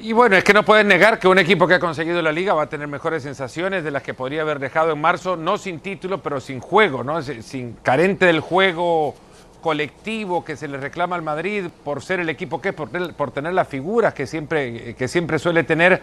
Y 0.00 0.12
bueno, 0.12 0.34
es 0.34 0.42
que 0.42 0.52
no 0.52 0.64
puedes 0.64 0.84
negar 0.84 1.20
que 1.20 1.28
un 1.28 1.38
equipo 1.38 1.68
que 1.68 1.74
ha 1.74 1.80
conseguido 1.80 2.20
la 2.20 2.32
liga 2.32 2.52
va 2.52 2.64
a 2.64 2.68
tener 2.68 2.88
mejores 2.88 3.22
sensaciones 3.22 3.84
de 3.84 3.92
las 3.92 4.02
que 4.02 4.12
podría 4.12 4.42
haber 4.42 4.58
dejado 4.58 4.90
en 4.90 5.00
marzo, 5.00 5.36
no 5.36 5.56
sin 5.56 5.78
título, 5.78 6.20
pero 6.20 6.40
sin 6.40 6.58
juego, 6.58 7.04
¿no? 7.04 7.22
Sin 7.22 7.74
carente 7.74 8.26
del 8.26 8.40
juego 8.40 9.14
colectivo 9.64 10.44
que 10.44 10.58
se 10.58 10.68
le 10.68 10.76
reclama 10.76 11.16
al 11.16 11.22
Madrid 11.22 11.68
por 11.84 12.02
ser 12.02 12.20
el 12.20 12.28
equipo 12.28 12.60
que 12.60 12.68
es, 12.68 12.74
por, 12.74 12.90
por 13.14 13.30
tener 13.30 13.54
las 13.54 13.66
figuras 13.66 14.12
que 14.12 14.26
siempre, 14.26 14.94
que 14.94 15.08
siempre 15.08 15.38
suele 15.38 15.64
tener. 15.64 16.02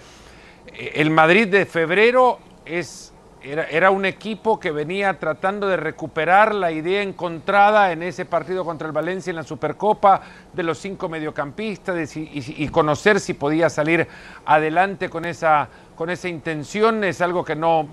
El 0.95 1.11
Madrid 1.11 1.47
de 1.47 1.67
febrero 1.67 2.39
es, 2.65 3.13
era, 3.43 3.65
era, 3.65 3.91
un 3.91 4.05
equipo 4.05 4.59
que 4.59 4.71
venía 4.71 5.19
tratando 5.19 5.67
de 5.67 5.77
recuperar 5.77 6.55
la 6.55 6.71
idea 6.71 7.03
encontrada 7.03 7.91
en 7.91 8.01
ese 8.01 8.25
partido 8.25 8.65
contra 8.65 8.87
el 8.87 8.93
Valencia 8.93 9.29
en 9.29 9.35
la 9.35 9.43
Supercopa 9.43 10.21
de 10.53 10.63
los 10.63 10.79
cinco 10.79 11.07
mediocampistas 11.07 12.17
y, 12.17 12.31
y, 12.33 12.67
conocer 12.69 13.19
si 13.19 13.35
podía 13.35 13.69
salir 13.69 14.07
adelante 14.43 15.07
con 15.07 15.23
esa, 15.23 15.69
con 15.95 16.09
esa 16.09 16.27
intención. 16.27 17.03
Es 17.03 17.21
algo 17.21 17.43
que 17.43 17.55
no 17.55 17.87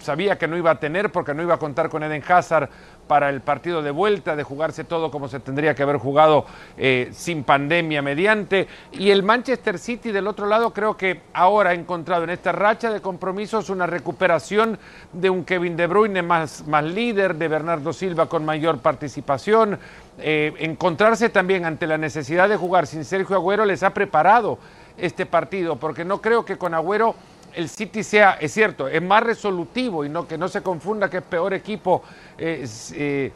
sabía 0.00 0.38
que 0.38 0.48
no 0.48 0.56
iba 0.56 0.70
a 0.70 0.80
tener 0.80 1.12
porque 1.12 1.34
no 1.34 1.42
iba 1.42 1.54
a 1.54 1.58
contar 1.58 1.88
con 1.88 2.02
Eden 2.02 2.22
Hazard 2.26 2.68
para 3.06 3.28
el 3.28 3.40
partido 3.40 3.82
de 3.82 3.90
vuelta, 3.90 4.36
de 4.36 4.44
jugarse 4.44 4.84
todo 4.84 5.10
como 5.10 5.26
se 5.26 5.40
tendría 5.40 5.74
que 5.74 5.82
haber 5.82 5.96
jugado 5.96 6.46
eh, 6.76 7.10
sin 7.12 7.42
pandemia 7.42 8.02
mediante. 8.02 8.68
Y 8.92 9.10
el 9.10 9.24
Manchester 9.24 9.80
City 9.80 10.12
del 10.12 10.28
otro 10.28 10.46
lado 10.46 10.72
creo 10.72 10.96
que 10.96 11.22
ahora 11.32 11.70
ha 11.70 11.74
encontrado 11.74 12.22
en 12.22 12.30
esta 12.30 12.52
racha 12.52 12.90
de 12.92 13.00
compromisos 13.00 13.68
una 13.68 13.86
recuperación 13.86 14.78
de 15.12 15.28
un 15.28 15.44
Kevin 15.44 15.76
De 15.76 15.88
Bruyne 15.88 16.22
más, 16.22 16.66
más 16.68 16.84
líder, 16.84 17.34
de 17.34 17.48
Bernardo 17.48 17.92
Silva 17.92 18.26
con 18.26 18.44
mayor 18.44 18.78
participación. 18.78 19.78
Eh, 20.20 20.54
encontrarse 20.58 21.30
también 21.30 21.64
ante 21.64 21.88
la 21.88 21.98
necesidad 21.98 22.48
de 22.48 22.56
jugar 22.56 22.86
sin 22.86 23.04
Sergio 23.04 23.34
Agüero 23.34 23.64
les 23.64 23.82
ha 23.82 23.90
preparado 23.92 24.58
este 24.96 25.26
partido, 25.26 25.76
porque 25.76 26.04
no 26.04 26.20
creo 26.20 26.44
que 26.44 26.58
con 26.58 26.74
Agüero 26.74 27.16
el 27.54 27.68
City 27.68 28.02
sea, 28.02 28.32
es 28.40 28.52
cierto, 28.52 28.88
es 28.88 29.02
más 29.02 29.22
resolutivo 29.22 30.04
y 30.04 30.08
no 30.08 30.26
que 30.26 30.38
no 30.38 30.48
se 30.48 30.62
confunda 30.62 31.08
que 31.08 31.18
es 31.18 31.22
peor 31.22 31.54
equipo 31.54 32.02
eh, 32.38 33.32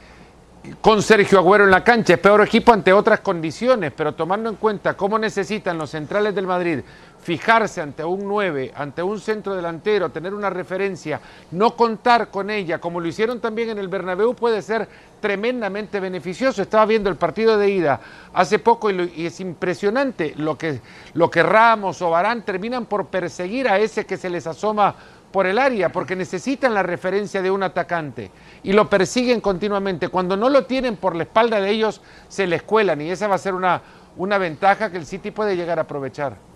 con 0.80 1.02
Sergio 1.02 1.38
Agüero 1.38 1.64
en 1.64 1.70
la 1.70 1.84
cancha, 1.84 2.14
es 2.14 2.18
peor 2.18 2.40
equipo 2.42 2.72
ante 2.72 2.92
otras 2.92 3.20
condiciones, 3.20 3.92
pero 3.94 4.14
tomando 4.14 4.48
en 4.48 4.56
cuenta 4.56 4.94
cómo 4.94 5.18
necesitan 5.18 5.76
los 5.76 5.90
centrales 5.90 6.34
del 6.34 6.46
Madrid 6.46 6.80
fijarse 7.24 7.80
ante 7.80 8.04
un 8.04 8.28
9, 8.28 8.72
ante 8.76 9.02
un 9.02 9.18
centro 9.18 9.54
delantero, 9.56 10.10
tener 10.10 10.34
una 10.34 10.50
referencia, 10.50 11.18
no 11.52 11.74
contar 11.74 12.28
con 12.28 12.50
ella, 12.50 12.78
como 12.78 13.00
lo 13.00 13.08
hicieron 13.08 13.40
también 13.40 13.70
en 13.70 13.78
el 13.78 13.88
Bernabéu, 13.88 14.34
puede 14.34 14.60
ser 14.60 14.86
tremendamente 15.20 16.00
beneficioso. 16.00 16.60
Estaba 16.60 16.84
viendo 16.84 17.08
el 17.08 17.16
partido 17.16 17.56
de 17.56 17.70
ida 17.70 17.98
hace 18.34 18.58
poco 18.58 18.90
y, 18.90 19.24
es 19.24 19.40
impresionante 19.40 20.34
lo 20.36 20.58
que, 20.58 20.82
lo 21.14 21.30
que 21.30 21.42
Ramos 21.42 22.02
o 22.02 22.10
Barán 22.10 22.44
terminan 22.44 22.84
por 22.84 23.06
perseguir 23.06 23.68
a 23.68 23.78
ese 23.78 24.04
que 24.04 24.18
se 24.18 24.28
les 24.28 24.46
asoma 24.46 24.94
por 25.32 25.46
el 25.46 25.58
área, 25.58 25.90
porque 25.90 26.14
necesitan 26.14 26.74
la 26.74 26.82
referencia 26.82 27.40
de 27.40 27.50
un 27.50 27.62
atacante 27.62 28.30
y 28.62 28.74
lo 28.74 28.90
persiguen 28.90 29.40
continuamente. 29.40 30.08
Cuando 30.08 30.36
no 30.36 30.50
lo 30.50 30.66
tienen 30.66 30.96
por 30.96 31.16
la 31.16 31.22
espalda 31.22 31.58
de 31.58 31.70
ellos, 31.70 32.02
se 32.28 32.46
les 32.46 32.62
cuelan 32.62 33.00
y 33.00 33.10
esa 33.10 33.28
va 33.28 33.36
a 33.36 33.38
ser 33.38 33.54
una, 33.54 33.80
una 34.18 34.36
ventaja 34.36 34.90
que 34.90 34.98
el 34.98 35.06
City 35.06 35.30
puede 35.30 35.56
llegar 35.56 35.78
a 35.78 35.82
aprovechar. 35.82 36.53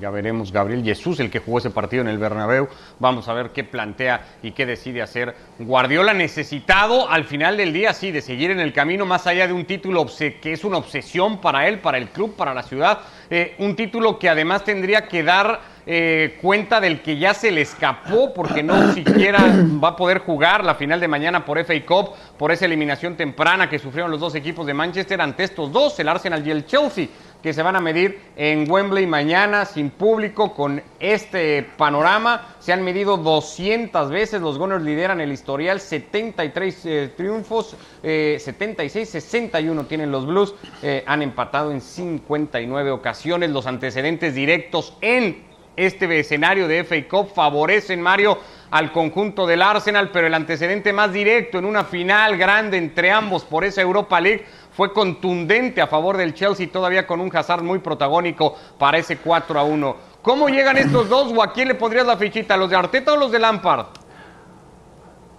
Ya 0.00 0.10
veremos 0.10 0.52
Gabriel 0.52 0.82
Jesús, 0.84 1.20
el 1.20 1.30
que 1.30 1.38
jugó 1.38 1.58
ese 1.58 1.70
partido 1.70 2.02
en 2.02 2.08
el 2.08 2.18
Bernabéu. 2.18 2.68
Vamos 2.98 3.28
a 3.28 3.32
ver 3.32 3.50
qué 3.50 3.64
plantea 3.64 4.20
y 4.42 4.50
qué 4.50 4.66
decide 4.66 5.00
hacer 5.00 5.34
Guardiola 5.58 6.12
necesitado 6.12 7.08
al 7.08 7.24
final 7.24 7.56
del 7.56 7.72
día, 7.72 7.92
sí, 7.92 8.10
de 8.10 8.20
seguir 8.20 8.50
en 8.50 8.60
el 8.60 8.72
camino 8.72 9.06
más 9.06 9.26
allá 9.26 9.46
de 9.46 9.52
un 9.52 9.64
título 9.64 10.06
que 10.40 10.52
es 10.52 10.64
una 10.64 10.78
obsesión 10.78 11.40
para 11.40 11.68
él, 11.68 11.78
para 11.78 11.98
el 11.98 12.08
club, 12.08 12.34
para 12.34 12.52
la 12.52 12.62
ciudad. 12.62 12.98
Eh, 13.30 13.54
un 13.58 13.74
título 13.74 14.18
que 14.18 14.28
además 14.28 14.64
tendría 14.64 15.08
que 15.08 15.22
dar 15.22 15.60
eh, 15.88 16.38
cuenta 16.42 16.80
del 16.80 17.00
que 17.00 17.16
ya 17.16 17.32
se 17.32 17.52
le 17.52 17.60
escapó 17.60 18.34
porque 18.34 18.62
no 18.62 18.92
siquiera 18.94 19.38
va 19.82 19.90
a 19.90 19.96
poder 19.96 20.18
jugar 20.18 20.64
la 20.64 20.74
final 20.74 20.98
de 20.98 21.06
mañana 21.06 21.44
por 21.44 21.64
FA 21.64 21.74
Cup, 21.86 22.10
por 22.36 22.50
esa 22.50 22.64
eliminación 22.64 23.16
temprana 23.16 23.70
que 23.70 23.78
sufrieron 23.78 24.10
los 24.10 24.20
dos 24.20 24.34
equipos 24.34 24.66
de 24.66 24.74
Manchester 24.74 25.20
ante 25.20 25.44
estos 25.44 25.70
dos, 25.70 25.98
el 26.00 26.08
Arsenal 26.08 26.44
y 26.44 26.50
el 26.50 26.66
Chelsea 26.66 27.06
que 27.46 27.54
se 27.54 27.62
van 27.62 27.76
a 27.76 27.80
medir 27.80 28.18
en 28.34 28.68
Wembley 28.68 29.06
mañana 29.06 29.66
sin 29.66 29.90
público 29.90 30.52
con 30.52 30.82
este 30.98 31.62
panorama. 31.62 32.56
Se 32.58 32.72
han 32.72 32.82
medido 32.82 33.18
200 33.18 34.10
veces, 34.10 34.40
los 34.40 34.58
Gunners 34.58 34.82
lideran 34.82 35.20
el 35.20 35.30
historial, 35.30 35.78
73 35.78 36.86
eh, 36.86 37.12
triunfos, 37.16 37.76
76, 38.02 38.96
eh, 39.14 39.20
61 39.20 39.84
tienen 39.84 40.10
los 40.10 40.26
Blues, 40.26 40.56
eh, 40.82 41.04
han 41.06 41.22
empatado 41.22 41.70
en 41.70 41.80
59 41.80 42.90
ocasiones, 42.90 43.50
los 43.50 43.68
antecedentes 43.68 44.34
directos 44.34 44.96
en 45.00 45.44
este 45.76 46.18
escenario 46.18 46.66
de 46.66 46.82
FA 46.82 47.06
Cup 47.08 47.28
favorecen, 47.32 48.02
Mario, 48.02 48.38
al 48.70 48.92
conjunto 48.92 49.46
del 49.46 49.62
Arsenal, 49.62 50.10
pero 50.10 50.26
el 50.26 50.34
antecedente 50.34 50.92
más 50.92 51.12
directo 51.12 51.58
en 51.58 51.64
una 51.64 51.84
final 51.84 52.36
grande 52.36 52.76
entre 52.76 53.10
ambos 53.10 53.44
por 53.44 53.64
esa 53.64 53.82
Europa 53.82 54.20
League 54.20 54.44
fue 54.72 54.92
contundente 54.92 55.80
a 55.80 55.86
favor 55.86 56.16
del 56.16 56.34
Chelsea, 56.34 56.68
todavía 56.70 57.06
con 57.06 57.20
un 57.20 57.34
Hazard 57.34 57.62
muy 57.62 57.78
protagónico 57.78 58.56
para 58.78 58.98
ese 58.98 59.18
4 59.18 59.58
a 59.58 59.64
1. 59.64 59.96
¿Cómo 60.22 60.48
llegan 60.48 60.76
estos 60.76 61.08
dos 61.08 61.32
o 61.32 61.42
a 61.42 61.52
quién 61.52 61.68
le 61.68 61.74
pondrías 61.74 62.06
la 62.06 62.16
fichita, 62.16 62.56
los 62.56 62.68
de 62.68 62.76
Arteta 62.76 63.12
o 63.12 63.16
los 63.16 63.30
de 63.30 63.38
Lampard? 63.38 63.86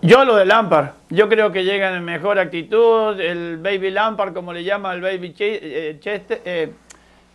Yo 0.02 0.24
lo 0.24 0.36
de 0.36 0.46
Lampard, 0.46 0.92
yo 1.10 1.28
creo 1.28 1.52
que 1.52 1.64
llegan 1.64 1.96
en 1.96 2.06
mejor 2.06 2.38
actitud, 2.38 3.20
el 3.20 3.58
Baby 3.58 3.90
Lampard, 3.90 4.32
como 4.32 4.54
le 4.54 4.64
llama 4.64 4.94
el 4.94 5.02
Baby 5.02 5.34
eh, 5.40 6.00
eh, 6.06 6.74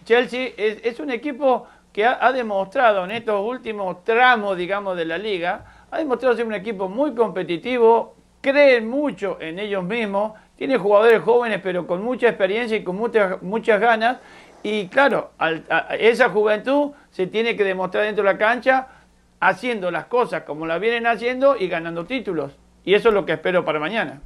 Chelsea, 0.05 0.51
es, 0.57 1.01
un 1.01 1.11
equipo 1.11 1.67
que 1.93 2.07
ha, 2.07 2.33
demostrado 2.33 3.05
en 3.05 3.11
estos 3.11 3.45
últimos 3.45 4.05
tramos, 4.05 4.57
digamos, 4.57 4.97
de 4.97 5.05
la 5.05 5.19
liga, 5.19 5.82
ha 5.93 5.99
demostrado 5.99 6.35
ser 6.35 6.47
un 6.47 6.55
equipo 6.55 6.89
muy 6.89 7.15
competitivo, 7.15 8.17
creen 8.41 8.89
mucho 8.89 9.37
en 9.41 9.59
ellos 9.59 9.85
mismos, 9.85 10.33
tiene 10.57 10.79
jugadores 10.79 11.21
jóvenes 11.23 11.61
pero 11.63 11.87
con 11.87 12.03
mucha 12.03 12.29
experiencia 12.29 12.79
y 12.79 12.83
con 12.83 12.97
muchas, 12.97 13.43
muchas 13.43 13.79
ganas, 13.79 14.17
y 14.63 14.89
claro, 14.89 15.33
esa 15.99 16.31
juventud 16.31 16.93
se 17.11 17.27
tiene 17.27 17.57
que 17.57 17.65
demostrar 17.65 18.05
dentro 18.05 18.25
de 18.25 18.33
la 18.33 18.39
cancha 18.39 18.89
haciendo 19.39 19.91
las 19.91 20.07
cosas 20.07 20.45
como 20.45 20.67
las 20.67 20.81
vienen 20.81 21.07
haciendo 21.07 21.57
y 21.59 21.69
ganando 21.69 22.07
títulos. 22.07 22.53
Y 22.85 22.95
eso 22.95 23.09
es 23.09 23.15
lo 23.15 23.27
que 23.27 23.33
espero 23.33 23.65
para 23.65 23.79
mañana. 23.79 24.21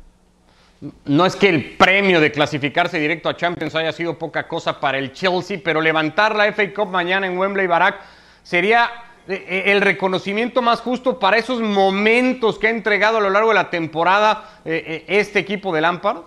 No 1.06 1.24
es 1.24 1.34
que 1.34 1.48
el 1.48 1.76
premio 1.76 2.20
de 2.20 2.30
clasificarse 2.30 2.98
directo 3.00 3.30
a 3.30 3.36
Champions 3.36 3.74
haya 3.74 3.92
sido 3.92 4.18
poca 4.18 4.46
cosa 4.46 4.78
para 4.78 4.98
el 4.98 5.12
Chelsea, 5.12 5.58
pero 5.64 5.80
levantar 5.80 6.36
la 6.36 6.52
FA 6.52 6.72
Cup 6.72 6.88
mañana 6.90 7.26
en 7.26 7.38
Wembley 7.38 7.66
Barak 7.66 7.98
sería 8.42 8.90
el 9.28 9.80
reconocimiento 9.80 10.62
más 10.62 10.80
justo 10.80 11.18
para 11.18 11.38
esos 11.38 11.60
momentos 11.60 12.58
que 12.58 12.68
ha 12.68 12.70
entregado 12.70 13.18
a 13.18 13.20
lo 13.20 13.30
largo 13.30 13.48
de 13.48 13.54
la 13.54 13.70
temporada 13.70 14.60
eh, 14.64 15.04
este 15.08 15.38
equipo 15.38 15.74
de 15.74 15.80
Lampard. 15.80 16.18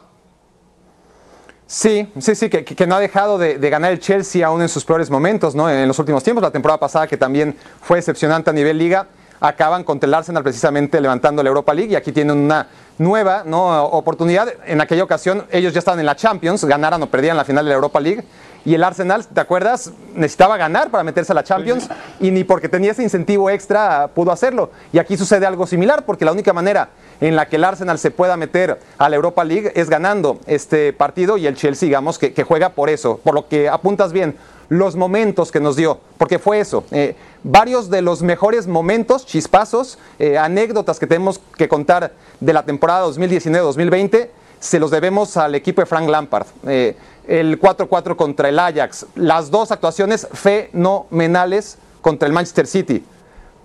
Sí, 1.69 2.11
sí, 2.17 2.33
sí, 2.33 2.49
que, 2.49 2.87
no 2.87 2.95
ha 2.95 2.99
dejado 2.99 3.37
de, 3.37 3.57
ganar 3.69 3.91
el 3.91 3.99
Chelsea 3.99 4.45
aún 4.45 4.63
en 4.63 4.69
sus 4.69 4.83
peores 4.83 5.11
momentos, 5.11 5.53
¿no? 5.53 5.69
En 5.69 5.87
los 5.87 5.99
últimos 5.99 6.23
tiempos, 6.23 6.41
la 6.41 6.49
temporada 6.49 6.79
pasada 6.79 7.05
que 7.05 7.15
también 7.15 7.55
fue 7.79 7.97
decepcionante 7.99 8.49
a 8.49 8.53
nivel 8.53 8.79
liga, 8.79 9.05
acaban 9.39 9.83
contra 9.83 10.07
el 10.07 10.13
Arsenal 10.13 10.43
precisamente 10.43 10.99
levantando 11.01 11.43
la 11.43 11.49
Europa 11.49 11.73
League 11.73 11.91
y 11.91 11.95
aquí 11.95 12.11
tienen 12.11 12.37
una 12.37 12.67
nueva 12.97 13.43
¿no? 13.45 13.83
oportunidad. 13.85 14.49
En 14.65 14.81
aquella 14.81 15.03
ocasión 15.03 15.45
ellos 15.51 15.73
ya 15.73 15.79
estaban 15.79 15.99
en 15.99 16.05
la 16.05 16.15
Champions, 16.15 16.63
ganaran 16.65 17.01
o 17.01 17.07
perdían 17.07 17.37
la 17.37 17.45
final 17.45 17.65
de 17.65 17.69
la 17.69 17.75
Europa 17.75 17.99
League 17.99 18.23
y 18.65 18.73
el 18.73 18.83
Arsenal, 18.83 19.25
¿te 19.25 19.39
acuerdas? 19.39 19.91
Necesitaba 20.13 20.57
ganar 20.57 20.89
para 20.91 21.03
meterse 21.03 21.31
a 21.31 21.35
la 21.35 21.43
Champions 21.43 21.87
y 22.19 22.31
ni 22.31 22.43
porque 22.43 22.67
tenía 22.67 22.91
ese 22.91 23.03
incentivo 23.03 23.49
extra 23.49 24.09
pudo 24.13 24.31
hacerlo. 24.31 24.71
Y 24.91 24.99
aquí 24.99 25.15
sucede 25.17 25.45
algo 25.45 25.65
similar 25.65 26.05
porque 26.05 26.25
la 26.25 26.33
única 26.33 26.51
manera 26.51 26.89
en 27.21 27.35
la 27.35 27.47
que 27.47 27.55
el 27.55 27.63
Arsenal 27.63 27.97
se 27.99 28.11
pueda 28.11 28.35
meter 28.37 28.79
a 28.97 29.09
la 29.09 29.15
Europa 29.15 29.43
League 29.43 29.71
es 29.75 29.89
ganando 29.89 30.39
este 30.45 30.93
partido 30.93 31.37
y 31.37 31.47
el 31.47 31.55
Chelsea, 31.55 31.87
digamos, 31.87 32.19
que, 32.19 32.43
juega 32.43 32.69
por 32.69 32.89
eso, 32.89 33.19
por 33.23 33.33
lo 33.33 33.47
que 33.47 33.69
apuntas 33.69 34.11
bien, 34.11 34.35
los 34.69 34.95
momentos 34.95 35.51
que 35.51 35.59
nos 35.59 35.75
dio, 35.75 35.99
porque 36.17 36.39
fue 36.39 36.59
eso. 36.59 36.83
Eh, 36.91 37.15
varios 37.43 37.89
de 37.89 38.01
los 38.01 38.21
mejores 38.21 38.67
momentos, 38.67 39.25
chispazos, 39.25 39.97
eh, 40.19 40.37
anécdotas 40.37 40.99
que 40.99 41.07
tenemos 41.07 41.41
que 41.57 41.67
contar 41.67 42.13
de 42.39 42.53
la 42.53 42.63
temporada 42.63 43.05
2019-2020, 43.07 44.29
se 44.59 44.79
los 44.79 44.91
debemos 44.91 45.37
al 45.37 45.55
equipo 45.55 45.81
de 45.81 45.85
Frank 45.85 46.07
Lampard. 46.07 46.47
Eh, 46.67 46.95
el 47.27 47.59
4-4 47.59 48.15
contra 48.15 48.49
el 48.49 48.59
Ajax, 48.59 49.05
las 49.15 49.51
dos 49.51 49.71
actuaciones 49.71 50.27
fenomenales 50.33 51.77
contra 52.01 52.27
el 52.27 52.33
Manchester 52.33 52.67
City. 52.67 53.03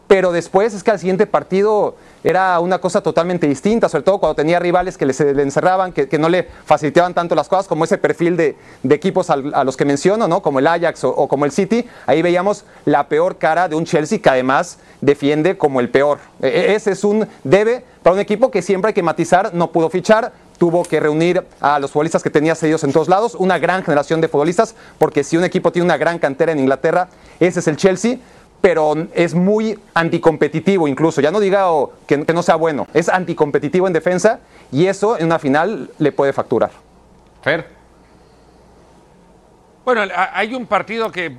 Pero 0.07 0.33
después 0.33 0.75
es 0.75 0.83
que 0.83 0.91
al 0.91 0.99
siguiente 0.99 1.27
partido 1.27 1.95
era 2.23 2.59
una 2.61 2.79
cosa 2.79 3.03
totalmente 3.03 3.47
distinta, 3.47 3.89
sobre 3.89 4.03
todo 4.03 4.19
cuando 4.19 4.35
tenía 4.35 4.59
rivales 4.59 4.97
que 4.97 5.07
le, 5.07 5.13
encerraban, 5.43 5.93
que, 5.93 6.19
no 6.19 6.29
le 6.29 6.49
facilitaban 6.65 7.13
tanto 7.13 7.35
las 7.35 7.49
cosas, 7.49 7.67
como 7.67 7.85
ese 7.85 7.99
perfil 7.99 8.37
de, 8.37 8.57
equipos 8.89 9.29
a 9.31 9.65
los 9.65 9.77
que 9.77 9.85
menciono, 9.85 10.27
¿no? 10.27 10.43
como 10.43 10.59
el 10.59 10.67
Ajax 10.67 11.05
o, 11.05 11.29
como 11.29 11.45
el 11.45 11.53
City. 11.53 11.87
Ahí 12.07 12.23
veíamos 12.23 12.65
la 12.85 13.09
peor 13.09 13.37
cara 13.37 13.69
de 13.69 13.77
un 13.77 13.85
Chelsea 13.85 14.19
que 14.19 14.29
además 14.31 14.79
defiende 15.01 15.59
como 15.59 15.81
el 15.81 15.91
peor. 15.91 16.19
E, 16.41 16.49
e, 16.49 16.75
ese 16.75 16.93
es 16.93 17.05
un 17.05 17.27
debe 17.43 17.85
para 18.03 18.15
un 18.15 18.21
equipo 18.21 18.51
que 18.51 18.63
siempre 18.63 18.89
hay 18.89 18.95
que 18.95 19.03
matizar, 19.03 19.55
no 19.55 19.71
pudo 19.73 19.91
fichar, 19.91 20.33
tuvo 20.59 20.83
que 20.83 21.01
reunir 21.01 21.43
a 21.61 21.79
los 21.79 21.91
futbolistas 21.91 22.23
que 22.23 22.31
tenía 22.31 22.55
cedidos 22.55 22.85
en 22.85 22.93
todos 22.93 23.09
lados, 23.09 23.35
una 23.35 23.59
gran 23.59 23.83
generación 23.83 24.21
de 24.21 24.29
futbolistas, 24.29 24.75
porque 24.99 25.25
si 25.25 25.37
un 25.37 25.45
equipo 25.45 25.73
tiene 25.73 25.85
una 25.85 25.97
gran 25.97 26.19
cantera 26.19 26.53
en 26.53 26.59
Inglaterra, 26.59 27.09
ese 27.41 27.61
es 27.61 27.69
el 27.69 27.77
Chelsea 27.77 28.19
pero 28.65 28.95
es 29.13 29.35
muy 29.35 29.79
anticompetitivo 29.93 30.89
incluso. 30.89 31.21
Ya 31.21 31.31
no 31.31 31.39
diga 31.39 31.67
que, 32.07 32.17
no 32.17 32.43
sea 32.43 32.55
bueno, 32.57 32.87
es 32.95 33.11
anticompetitivo 33.11 33.87
en 33.87 33.93
defensa 33.93 34.41
y 34.73 34.87
eso 34.87 35.19
en 35.19 35.27
una 35.27 35.39
final 35.39 35.91
le 35.99 36.13
puede 36.13 36.33
facturar. 36.33 36.71
Fer. 37.43 37.69
Bueno, 39.85 40.01
hay 40.33 40.55
un 40.55 40.65
partido 40.65 41.13
que 41.13 41.37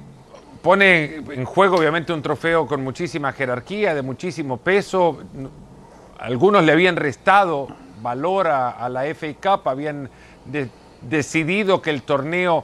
pone 0.61 1.15
en 1.15 1.45
juego 1.45 1.77
obviamente 1.77 2.13
un 2.13 2.21
trofeo 2.21 2.67
con 2.67 2.83
muchísima 2.83 3.33
jerarquía, 3.33 3.95
de 3.95 4.03
muchísimo 4.03 4.57
peso. 4.57 5.17
Algunos 6.19 6.63
le 6.63 6.73
habían 6.73 6.95
restado 6.95 7.69
valor 8.03 8.45
a, 8.49 8.88
la 8.88 9.01
FA 9.15 9.33
Cup, 9.41 9.67
habían 9.67 10.11
decidido 11.01 11.81
que 11.81 11.89
el 11.89 12.03
torneo 12.03 12.63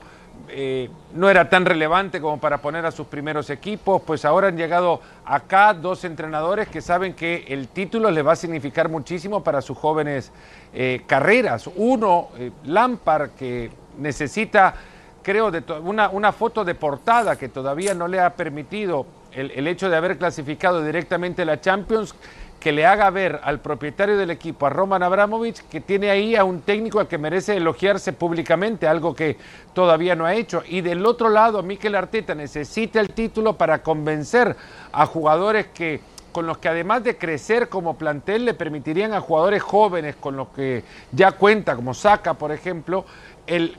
eh, 0.54 0.90
no 1.14 1.30
era 1.30 1.50
tan 1.50 1.66
relevante 1.66 2.20
como 2.20 2.40
para 2.40 2.60
poner 2.60 2.86
a 2.86 2.92
sus 2.92 3.08
primeros 3.08 3.50
equipos, 3.50 4.02
pues 4.06 4.26
ahora 4.26 4.50
han 4.50 4.58
llegado 4.58 5.02
acá 5.26 5.74
dos 5.74 6.04
entrenadores 6.04 6.68
que 6.68 6.82
saben 6.82 7.14
que 7.14 7.46
el 7.48 7.70
título 7.70 8.12
les 8.12 8.26
va 8.26 8.34
a 8.34 8.36
significar 8.36 8.90
muchísimo 8.90 9.44
para 9.44 9.62
sus 9.62 9.78
jóvenes 9.78 10.32
eh, 10.74 11.04
carreras. 11.08 11.70
Uno, 11.76 12.30
eh, 12.38 12.52
Lampard, 12.66 13.32
que 13.32 13.72
necesita, 13.98 14.76
creo, 15.24 15.52
de 15.52 15.64
una, 15.82 16.10
una, 16.10 16.32
foto 16.32 16.66
de 16.66 16.76
portada 16.76 17.38
que 17.38 17.50
todavía 17.50 17.94
no 17.94 18.08
le 18.08 18.20
ha 18.20 18.36
permitido 18.36 19.06
el, 19.32 19.52
el 19.52 19.68
hecho 19.68 19.90
de 19.90 19.96
haber 19.96 20.18
clasificado 20.18 20.84
directamente 20.84 21.46
la 21.46 21.62
Champions 21.62 22.14
que 22.62 22.72
le 22.72 22.86
haga 22.86 23.10
ver 23.10 23.42
al 23.44 23.60
propietario 23.60 24.16
del 24.18 24.30
equipo, 24.30 24.68
a 24.68 24.70
Roman 24.70 25.02
Abramovich, 25.02 25.68
que 25.68 25.82
tiene 25.82 26.12
ahí 26.12 26.36
a 26.36 26.44
un 26.44 26.62
técnico 26.62 27.00
al 27.00 27.08
que 27.08 27.18
merece 27.18 27.58
elogiarse 27.58 28.14
públicamente, 28.14 28.88
algo 28.88 29.16
que 29.16 29.36
todavía 29.74 30.16
no 30.16 30.26
ha 30.28 30.36
hecho. 30.36 30.62
Y 30.68 30.82
del 30.82 31.04
otro 31.08 31.30
lado, 31.30 31.64
Mikel 31.64 31.96
Arteta 31.96 32.36
necesita 32.36 33.00
el 33.00 33.10
título 33.10 33.58
para 33.58 33.82
convencer 33.82 34.56
a 34.92 35.08
jugadores 35.08 35.68
que 35.74 36.02
con 36.32 36.46
los 36.46 36.60
que 36.60 36.70
además 36.70 37.04
de 37.04 37.18
crecer 37.18 37.68
como 37.68 37.98
plantel 37.98 38.46
le 38.46 38.54
permitirían 38.54 39.12
a 39.12 39.22
jugadores 39.22 39.64
jóvenes 39.64 40.16
con 40.16 40.38
los 40.38 40.50
que 40.50 40.84
ya 41.12 41.32
cuenta, 41.32 41.76
como 41.76 41.96
Saca, 41.96 42.36
por 42.36 42.52
ejemplo, 42.52 43.06
el 43.48 43.76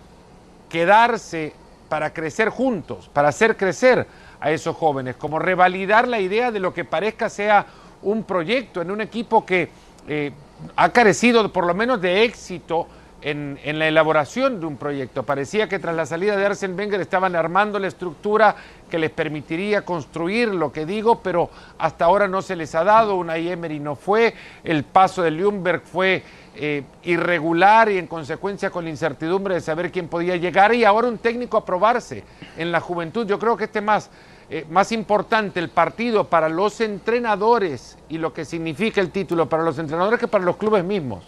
quedarse 0.69 1.55
para 1.89 2.13
crecer 2.13 2.49
juntos, 2.49 3.09
para 3.13 3.29
hacer 3.29 3.57
crecer 3.57 4.09
a 4.41 4.51
esos 4.51 4.77
jóvenes, 4.77 5.15
como 5.15 5.39
revalidar 5.39 6.09
la 6.09 6.19
idea 6.19 6.51
de 6.51 6.59
lo 6.59 6.75
que 6.75 6.85
parezca 6.85 7.31
sea 7.31 7.65
un 8.03 8.25
proyecto, 8.25 8.83
en 8.83 8.91
un 8.91 9.01
equipo 9.01 9.45
que 9.47 9.69
eh, 10.09 10.33
ha 10.77 10.89
carecido 10.91 11.53
por 11.53 11.67
lo 11.67 11.75
menos 11.75 12.01
de 12.01 12.25
éxito 12.25 12.87
en, 13.23 13.79
la 13.79 13.87
elaboración 13.87 14.61
de 14.61 14.67
un 14.67 14.77
proyecto. 14.77 15.23
Parecía 15.23 15.69
que 15.69 15.79
tras 15.79 15.95
la 15.95 16.07
salida 16.07 16.37
de 16.37 16.45
Arsene 16.45 16.75
Wenger 16.75 17.01
estaban 17.01 17.37
armando 17.37 17.79
la 17.79 17.87
estructura 17.87 18.57
que 18.91 18.99
les 18.99 19.11
permitiría 19.11 19.83
construir 19.83 20.49
lo 20.49 20.73
que 20.73 20.85
digo, 20.85 21.21
pero 21.21 21.51
hasta 21.79 22.05
ahora 22.05 22.29
no 22.29 22.43
se 22.43 22.57
les 22.57 22.75
ha 22.75 22.85
dado. 22.85 23.15
Una 23.17 23.37
Emery 23.37 23.79
no 23.79 23.95
fue, 23.95 24.35
el 24.65 24.85
paso 24.85 25.23
de 25.23 25.31
Ljungberg 25.31 25.83
fue 25.83 26.23
eh, 26.57 26.83
irregular 27.05 27.91
y 27.91 27.99
en 27.99 28.07
consecuencia 28.07 28.71
con 28.71 28.85
la 28.85 28.91
incertidumbre 28.91 29.55
de 29.55 29.61
saber 29.61 29.91
quién 29.91 30.09
podía 30.09 30.37
llegar 30.37 30.75
y 30.75 30.85
ahora 30.85 31.09
un 31.09 31.19
técnico 31.19 31.57
a 31.57 31.65
probarse 31.65 32.25
en 32.57 32.73
la 32.73 32.81
juventud. 32.81 33.27
Yo 33.27 33.39
creo 33.39 33.57
que 33.57 33.65
este 33.65 33.81
más 33.81 34.11
eh, 34.55 34.67
más 34.69 34.93
importante 34.93 35.61
el 35.61 35.71
partido 35.71 36.25
para 36.25 36.51
los 36.51 36.83
entrenadores 36.83 37.97
y 38.11 38.19
lo 38.19 38.35
que 38.35 38.45
significa 38.45 39.01
el 39.01 39.11
título 39.11 39.49
para 39.49 39.63
los 39.63 39.79
entrenadores 39.79 40.21
que 40.21 40.29
para 40.29 40.45
los 40.45 40.59
clubes 40.59 40.85
mismos. 40.85 41.25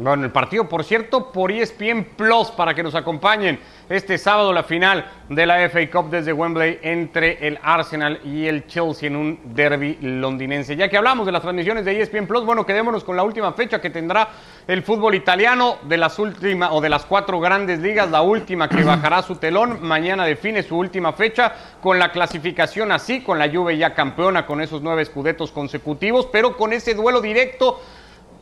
Bueno, 0.00 0.24
el 0.24 0.30
partido, 0.30 0.68
por 0.68 0.84
cierto, 0.84 1.32
por 1.32 1.50
ESPN 1.50 2.04
Plus 2.16 2.52
para 2.52 2.72
que 2.72 2.84
nos 2.84 2.94
acompañen 2.94 3.58
este 3.88 4.16
sábado 4.16 4.52
la 4.52 4.62
final 4.62 5.04
de 5.28 5.44
la 5.44 5.68
FA 5.68 5.90
Cup 5.90 6.08
desde 6.08 6.32
Wembley 6.32 6.78
entre 6.82 7.44
el 7.44 7.58
Arsenal 7.60 8.20
y 8.24 8.46
el 8.46 8.68
Chelsea 8.68 9.08
en 9.08 9.16
un 9.16 9.40
derby 9.46 9.98
londinense. 10.00 10.76
Ya 10.76 10.88
que 10.88 10.96
hablamos 10.96 11.26
de 11.26 11.32
las 11.32 11.42
transmisiones 11.42 11.84
de 11.84 12.00
ESPN 12.00 12.28
Plus, 12.28 12.44
bueno, 12.44 12.64
quedémonos 12.64 13.02
con 13.02 13.16
la 13.16 13.24
última 13.24 13.52
fecha 13.54 13.80
que 13.80 13.90
tendrá 13.90 14.28
el 14.68 14.84
fútbol 14.84 15.16
italiano 15.16 15.78
de 15.82 15.96
las 15.96 16.16
últimas 16.20 16.70
o 16.72 16.80
de 16.80 16.90
las 16.90 17.04
cuatro 17.04 17.40
grandes 17.40 17.80
ligas, 17.80 18.08
la 18.08 18.22
última 18.22 18.68
que 18.68 18.82
bajará 18.84 19.22
su 19.22 19.34
telón 19.34 19.78
mañana 19.82 20.24
define 20.24 20.62
su 20.62 20.78
última 20.78 21.12
fecha 21.12 21.52
con 21.82 21.98
la 21.98 22.12
clasificación 22.12 22.92
así, 22.92 23.22
con 23.22 23.36
la 23.36 23.50
Juve 23.50 23.76
ya 23.76 23.94
campeona 23.94 24.46
con 24.46 24.60
esos 24.60 24.80
nueve 24.80 25.02
escudetos 25.02 25.50
consecutivos, 25.50 26.28
pero 26.30 26.56
con 26.56 26.72
ese 26.72 26.94
duelo 26.94 27.20
directo 27.20 27.80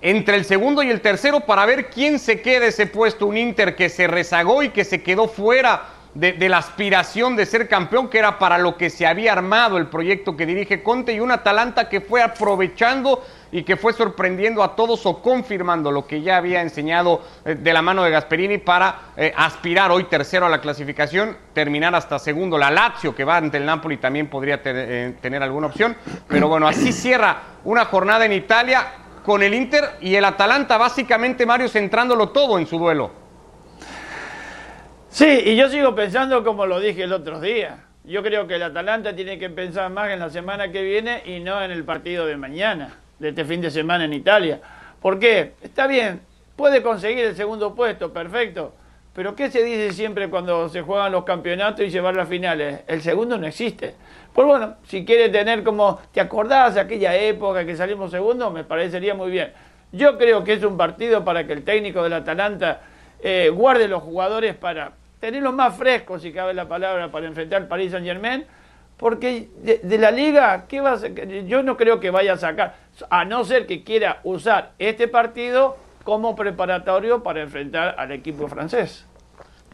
entre 0.01 0.37
el 0.37 0.45
segundo 0.45 0.83
y 0.83 0.91
el 0.91 1.01
tercero 1.01 1.41
para 1.41 1.67
ver 1.67 1.87
quién 1.87 2.19
se 2.19 2.41
queda 2.41 2.67
ese 2.67 2.87
puesto. 2.87 3.27
Un 3.27 3.37
Inter 3.37 3.77
que 3.77 3.89
se 3.89 4.07
rezagó 4.07 4.63
y 4.63 4.71
que 4.71 4.85
se 4.85 5.03
quedó 5.03 5.29
fuera 5.29 5.97
de, 6.19 6.49
la 6.49 6.59
aspiración 6.59 7.37
de 7.37 7.45
ser 7.47 7.69
campeón, 7.69 8.09
que 8.09 8.19
era 8.19 8.39
para 8.39 8.59
lo 8.59 8.77
que 8.77 8.91
se 8.91 9.07
había 9.07 9.33
armado 9.33 9.77
el 9.77 9.87
proyecto 9.87 10.37
que 10.37 10.47
dirige 10.47 10.83
Conte, 10.83 11.13
y 11.13 11.21
un 11.21 11.31
Atalanta 11.31 11.89
que 11.89 12.01
fue 12.01 12.23
aprovechando 12.23 13.23
y 13.53 13.63
que 13.63 13.77
fue 13.77 13.93
sorprendiendo 13.93 14.63
a 14.63 14.75
todos 14.75 15.05
o 15.07 15.23
confirmando 15.23 15.93
lo 15.93 16.07
que 16.07 16.23
ya 16.23 16.39
había 16.39 16.63
enseñado 16.63 17.23
eh, 17.45 17.55
de 17.55 17.73
la 17.73 17.83
mano 17.83 18.03
de 18.03 18.11
Gasperini 18.11 18.59
para 18.59 19.13
eh, 19.17 19.33
aspirar 19.37 19.91
hoy 19.91 20.05
tercero 20.05 20.47
a 20.47 20.49
la 20.49 20.61
clasificación, 20.61 21.37
terminar 21.53 21.95
hasta 21.95 22.19
segundo. 22.19 22.59
La 22.59 22.71
Lazio, 22.71 23.15
que 23.15 23.25
va 23.25 23.37
ante 23.37 23.59
el 23.59 23.67
Napoli, 23.67 23.99
también 23.99 24.29
podría 24.29 24.61
eh, 24.65 25.15
tener 25.21 25.43
alguna 25.43 25.69
opción, 25.69 25.97
pero 26.27 26.49
bueno, 26.49 26.67
así 26.67 26.93
cierra 26.93 27.43
una 27.65 27.85
jornada 27.85 28.25
en 28.25 28.33
Italia 28.33 28.87
con 29.27 29.43
el 29.43 29.55
Inter 29.55 29.83
y 30.01 30.15
el 30.15 30.25
Atalanta, 30.25 30.79
básicamente 30.79 31.45
Mario 31.45 31.69
centrándolo 31.69 32.29
todo 32.29 32.61
en 32.61 32.67
su 32.69 32.79
duelo. 32.79 33.11
Sí, 35.09 35.43
y 35.47 35.57
yo 35.57 35.69
sigo 35.69 35.97
pensando 35.97 36.45
como 36.45 36.65
lo 36.65 36.79
dije 36.79 37.03
el 37.03 37.13
otro 37.13 37.41
día. 37.41 37.87
Yo 38.05 38.23
creo 38.23 38.47
que 38.47 38.55
el 38.55 38.63
Atalanta 38.63 39.17
tiene 39.17 39.37
que 39.37 39.51
pensar 39.51 39.91
más 39.91 40.11
en 40.11 40.21
la 40.21 40.31
semana 40.31 40.71
que 40.71 40.81
viene 40.83 41.25
y 41.27 41.41
no 41.41 41.61
en 41.61 41.73
el 41.73 41.83
partido 41.83 42.25
de 42.25 42.37
mañana, 42.37 43.01
de 43.19 43.31
este 43.31 43.45
fin 43.45 43.61
de 43.61 43.73
semana 43.73 44.05
en 44.05 44.13
Italia. 44.13 44.61
¿Por 45.03 45.19
qué? 45.19 45.55
Está 45.61 45.89
bien, 45.89 46.21
puede 46.55 46.81
conseguir 46.81 47.25
el 47.25 47.35
segundo 47.35 47.75
puesto, 47.75 48.13
perfecto. 48.13 48.75
Pero 49.17 49.35
¿qué 49.35 49.51
se 49.51 49.65
dice 49.65 49.95
siempre 49.95 50.29
cuando 50.29 50.69
se 50.69 50.83
juegan 50.83 51.11
los 51.11 51.25
campeonatos 51.25 51.81
y 51.87 51.89
llevar 51.89 52.15
las 52.15 52.29
finales? 52.29 52.81
El 52.87 53.01
segundo 53.01 53.39
no 53.39 53.47
existe. 53.47 53.95
Pues 54.35 54.47
bueno, 54.47 54.75
si 54.85 55.07
quiere 55.07 55.31
tener 55.31 55.65
como, 55.65 55.99
¿te 56.13 56.21
acordás 56.21 56.75
de 56.75 56.83
aquella 56.83 57.17
época 57.17 57.65
que 57.65 57.75
salimos 57.75 58.11
segundo? 58.11 58.51
Me 58.51 58.63
parecería 58.63 59.15
muy 59.15 59.31
bien. 59.31 59.55
Yo 59.91 60.19
creo 60.19 60.45
que 60.45 60.53
es 60.53 60.63
un 60.63 60.77
partido 60.77 61.25
para 61.25 61.47
que 61.47 61.55
el 61.55 61.65
técnico 61.65 62.03
del 62.03 62.13
Atalanta 62.13 62.83
eh, 63.23 63.51
guarde 63.51 63.89
los 63.89 64.03
jugadores 64.03 64.55
para 64.55 64.93
tenerlos 65.19 65.55
más 65.55 65.75
frescos, 65.75 66.21
si 66.21 66.31
cabe 66.31 66.53
la 66.53 66.69
palabra, 66.69 67.11
para 67.11 67.27
enfrentar 67.27 67.63
al 67.63 67.69
Paris 67.69 67.93
Saint 67.93 68.05
Germain, 68.05 68.45
porque 68.99 69.49
de, 69.63 69.99
la 69.99 70.11
liga, 70.11 70.67
¿qué 70.69 70.83
va 70.83 70.99
yo 71.47 71.63
no 71.63 71.79
creo 71.79 72.01
que 72.01 72.11
vaya 72.11 72.35
a 72.35 72.37
sacar, 72.37 72.75
a 73.09 73.25
no 73.25 73.47
ser 73.47 73.67
que 73.67 73.83
quiera 73.83 74.21
usar 74.25 74.73
este 74.79 75.09
partido 75.09 75.86
como 76.07 76.37
preparatorio 76.37 77.23
para 77.23 77.43
enfrentar 77.43 77.97
al 77.99 78.13
equipo 78.13 78.47
francés. 78.47 79.05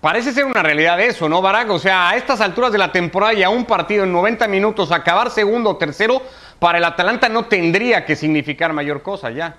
Parece 0.01 0.33
ser 0.33 0.47
una 0.47 0.63
realidad 0.63 0.99
eso, 0.99 1.29
¿no, 1.29 1.43
Barack? 1.43 1.71
O 1.71 1.79
sea, 1.79 2.09
a 2.09 2.17
estas 2.17 2.41
alturas 2.41 2.73
de 2.73 2.79
la 2.79 2.91
temporada 2.91 3.35
y 3.35 3.43
a 3.45 3.51
un 3.51 3.67
partido 3.67 4.03
en 4.03 4.13
90 4.13 4.49
minutos, 4.49 4.91
acabar 4.91 5.31
segundo 5.31 5.71
o 5.71 5.77
tercero, 5.77 6.23
para 6.59 6.79
el 6.79 6.85
Atalanta 6.85 7.29
no 7.29 7.45
tendría 7.45 8.05
que 8.07 8.17
significar 8.17 8.73
mayor 8.73 9.03
cosa 9.03 9.31
ya. 9.31 9.59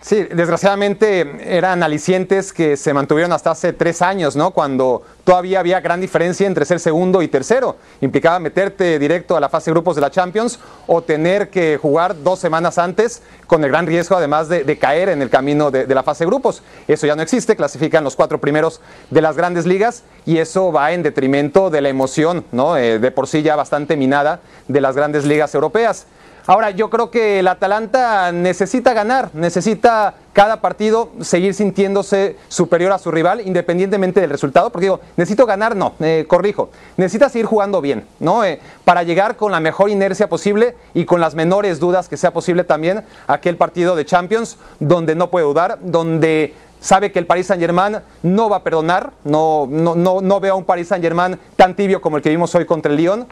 Sí, 0.00 0.28
desgraciadamente 0.32 1.56
eran 1.56 1.82
alicientes 1.82 2.52
que 2.52 2.76
se 2.76 2.94
mantuvieron 2.94 3.32
hasta 3.32 3.50
hace 3.50 3.72
tres 3.72 4.00
años, 4.00 4.36
¿no? 4.36 4.52
Cuando 4.52 5.02
todavía 5.24 5.58
había 5.58 5.80
gran 5.80 6.00
diferencia 6.00 6.46
entre 6.46 6.64
ser 6.64 6.78
segundo 6.78 7.20
y 7.20 7.26
tercero. 7.26 7.76
Implicaba 8.00 8.38
meterte 8.38 9.00
directo 9.00 9.36
a 9.36 9.40
la 9.40 9.48
fase 9.48 9.70
de 9.70 9.72
grupos 9.72 9.96
de 9.96 10.02
la 10.02 10.10
Champions 10.10 10.60
o 10.86 11.02
tener 11.02 11.50
que 11.50 11.78
jugar 11.82 12.22
dos 12.22 12.38
semanas 12.38 12.78
antes 12.78 13.22
con 13.48 13.64
el 13.64 13.70
gran 13.70 13.86
riesgo 13.88 14.14
además 14.14 14.48
de, 14.48 14.78
caer 14.78 15.08
en 15.08 15.20
el 15.20 15.30
camino 15.30 15.72
de, 15.72 15.92
la 15.92 16.04
fase 16.04 16.22
de 16.22 16.28
grupos. 16.28 16.62
Eso 16.86 17.06
ya 17.06 17.16
no 17.16 17.22
existe, 17.22 17.56
clasifican 17.56 18.04
los 18.04 18.14
cuatro 18.14 18.40
primeros 18.40 18.80
de 19.10 19.20
las 19.20 19.36
grandes 19.36 19.66
ligas 19.66 20.04
y 20.24 20.38
eso 20.38 20.70
va 20.70 20.92
en 20.92 21.02
detrimento 21.02 21.70
de 21.70 21.80
la 21.80 21.88
emoción, 21.88 22.44
¿no? 22.52 22.76
Eh, 22.76 23.00
de 23.00 23.10
por 23.10 23.26
sí 23.26 23.42
ya 23.42 23.56
bastante 23.56 23.96
minada 23.96 24.40
de 24.68 24.80
las 24.80 24.94
grandes 24.94 25.24
ligas 25.24 25.52
europeas. 25.54 26.06
Ahora, 26.48 26.70
yo 26.70 26.88
creo 26.88 27.10
que 27.10 27.40
el 27.40 27.46
Atalanta 27.46 28.32
necesita 28.32 28.94
ganar, 28.94 29.28
necesita 29.34 30.14
cada 30.32 30.62
partido 30.62 31.10
seguir 31.20 31.52
sintiéndose 31.52 32.36
superior 32.48 32.90
a 32.92 32.98
su 32.98 33.10
rival, 33.10 33.42
independientemente 33.44 34.22
del 34.22 34.30
resultado, 34.30 34.70
porque 34.70 34.86
digo, 34.86 35.00
necesito 35.18 35.44
ganar, 35.44 35.76
no, 35.76 35.92
eh, 36.00 36.24
corrijo, 36.26 36.70
necesita 36.96 37.28
seguir 37.28 37.44
jugando 37.44 37.82
bien, 37.82 38.06
¿no? 38.18 38.46
Eh, 38.46 38.60
para 38.86 39.02
llegar 39.02 39.36
con 39.36 39.52
la 39.52 39.60
mejor 39.60 39.90
inercia 39.90 40.30
posible 40.30 40.74
y 40.94 41.04
con 41.04 41.20
las 41.20 41.34
menores 41.34 41.80
dudas 41.80 42.08
que 42.08 42.16
sea 42.16 42.32
posible 42.32 42.64
también 42.64 43.04
aquel 43.26 43.58
partido 43.58 43.94
de 43.94 44.06
Champions, 44.06 44.56
donde 44.80 45.14
no 45.14 45.28
puede 45.28 45.44
dudar, 45.44 45.78
donde 45.82 46.54
sabe 46.80 47.12
que 47.12 47.18
el 47.18 47.26
Paris 47.26 47.48
Saint 47.48 47.60
Germain 47.60 47.98
no 48.22 48.48
va 48.48 48.56
a 48.56 48.62
perdonar, 48.62 49.12
no, 49.22 49.66
no, 49.68 49.94
no, 49.94 50.22
no 50.22 50.40
veo 50.40 50.54
a 50.54 50.56
un 50.56 50.64
Paris 50.64 50.88
Saint 50.88 51.04
Germain 51.04 51.38
tan 51.56 51.76
tibio 51.76 52.00
como 52.00 52.16
el 52.16 52.22
que 52.22 52.30
vimos 52.30 52.54
hoy 52.54 52.64
contra 52.64 52.90
el 52.90 52.96
Lyon, 52.96 53.26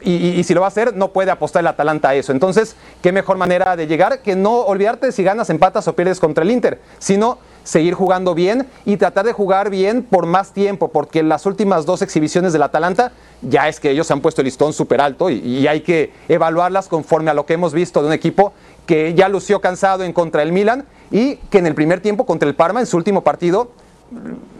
y, 0.00 0.42
si 0.44 0.54
lo 0.54 0.60
va 0.60 0.66
a 0.66 0.68
hacer, 0.68 0.94
no 0.94 1.08
puede 1.08 1.30
apostar 1.30 1.60
el 1.60 1.66
Atalanta 1.66 2.10
a 2.10 2.14
eso. 2.14 2.32
Entonces, 2.32 2.76
qué 3.02 3.12
mejor 3.12 3.36
manera 3.36 3.76
de 3.76 3.86
llegar 3.86 4.20
que 4.22 4.36
no 4.36 4.60
olvidarte 4.60 5.10
si 5.12 5.22
ganas, 5.22 5.50
empatas 5.50 5.88
o 5.88 5.94
pierdes 5.94 6.20
contra 6.20 6.44
el 6.44 6.50
Inter, 6.50 6.80
sino 6.98 7.38
seguir 7.64 7.94
jugando 7.94 8.34
bien 8.34 8.66
y 8.86 8.96
tratar 8.96 9.26
de 9.26 9.32
jugar 9.32 9.68
bien 9.70 10.02
por 10.02 10.26
más 10.26 10.52
tiempo, 10.52 10.88
porque 10.88 11.22
las 11.22 11.44
últimas 11.46 11.84
dos 11.84 12.00
exhibiciones 12.00 12.52
del 12.52 12.62
Atalanta 12.62 13.12
ya 13.42 13.68
es 13.68 13.78
que 13.78 13.90
ellos 13.90 14.10
han 14.10 14.20
puesto 14.20 14.40
el 14.40 14.46
listón 14.46 14.72
súper 14.72 15.00
alto 15.00 15.28
y, 15.30 15.66
hay 15.68 15.82
que 15.82 16.12
evaluarlas 16.28 16.88
conforme 16.88 17.30
a 17.30 17.34
lo 17.34 17.44
que 17.44 17.54
hemos 17.54 17.74
visto 17.74 18.00
de 18.00 18.06
un 18.06 18.12
equipo 18.14 18.54
que 18.86 19.12
ya 19.14 19.28
lució 19.28 19.60
cansado 19.60 20.04
en 20.04 20.14
contra 20.14 20.42
el 20.42 20.52
Milan 20.52 20.86
y 21.10 21.36
que 21.50 21.58
en 21.58 21.66
el 21.66 21.74
primer 21.74 22.00
tiempo 22.00 22.24
contra 22.24 22.48
el 22.48 22.54
Parma, 22.54 22.80
en 22.80 22.86
su 22.86 22.96
último 22.96 23.22
partido, 23.22 23.70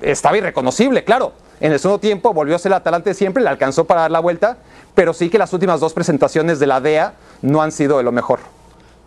estaba 0.02 0.36
irreconocible, 0.36 1.04
claro. 1.04 1.32
En 1.60 1.72
el 1.72 1.78
segundo 1.80 2.00
tiempo 2.00 2.32
volvió 2.32 2.54
a 2.56 2.58
ser 2.58 2.70
el 2.70 2.74
Atalante 2.74 3.14
siempre, 3.14 3.42
le 3.42 3.48
alcanzó 3.48 3.84
para 3.84 4.02
dar 4.02 4.10
la 4.10 4.20
vuelta, 4.20 4.58
pero 4.94 5.12
sí 5.12 5.28
que 5.28 5.38
las 5.38 5.52
últimas 5.52 5.80
dos 5.80 5.92
presentaciones 5.92 6.58
de 6.60 6.66
la 6.66 6.80
DEA 6.80 7.14
no 7.42 7.62
han 7.62 7.72
sido 7.72 7.98
de 7.98 8.04
lo 8.04 8.12
mejor. 8.12 8.40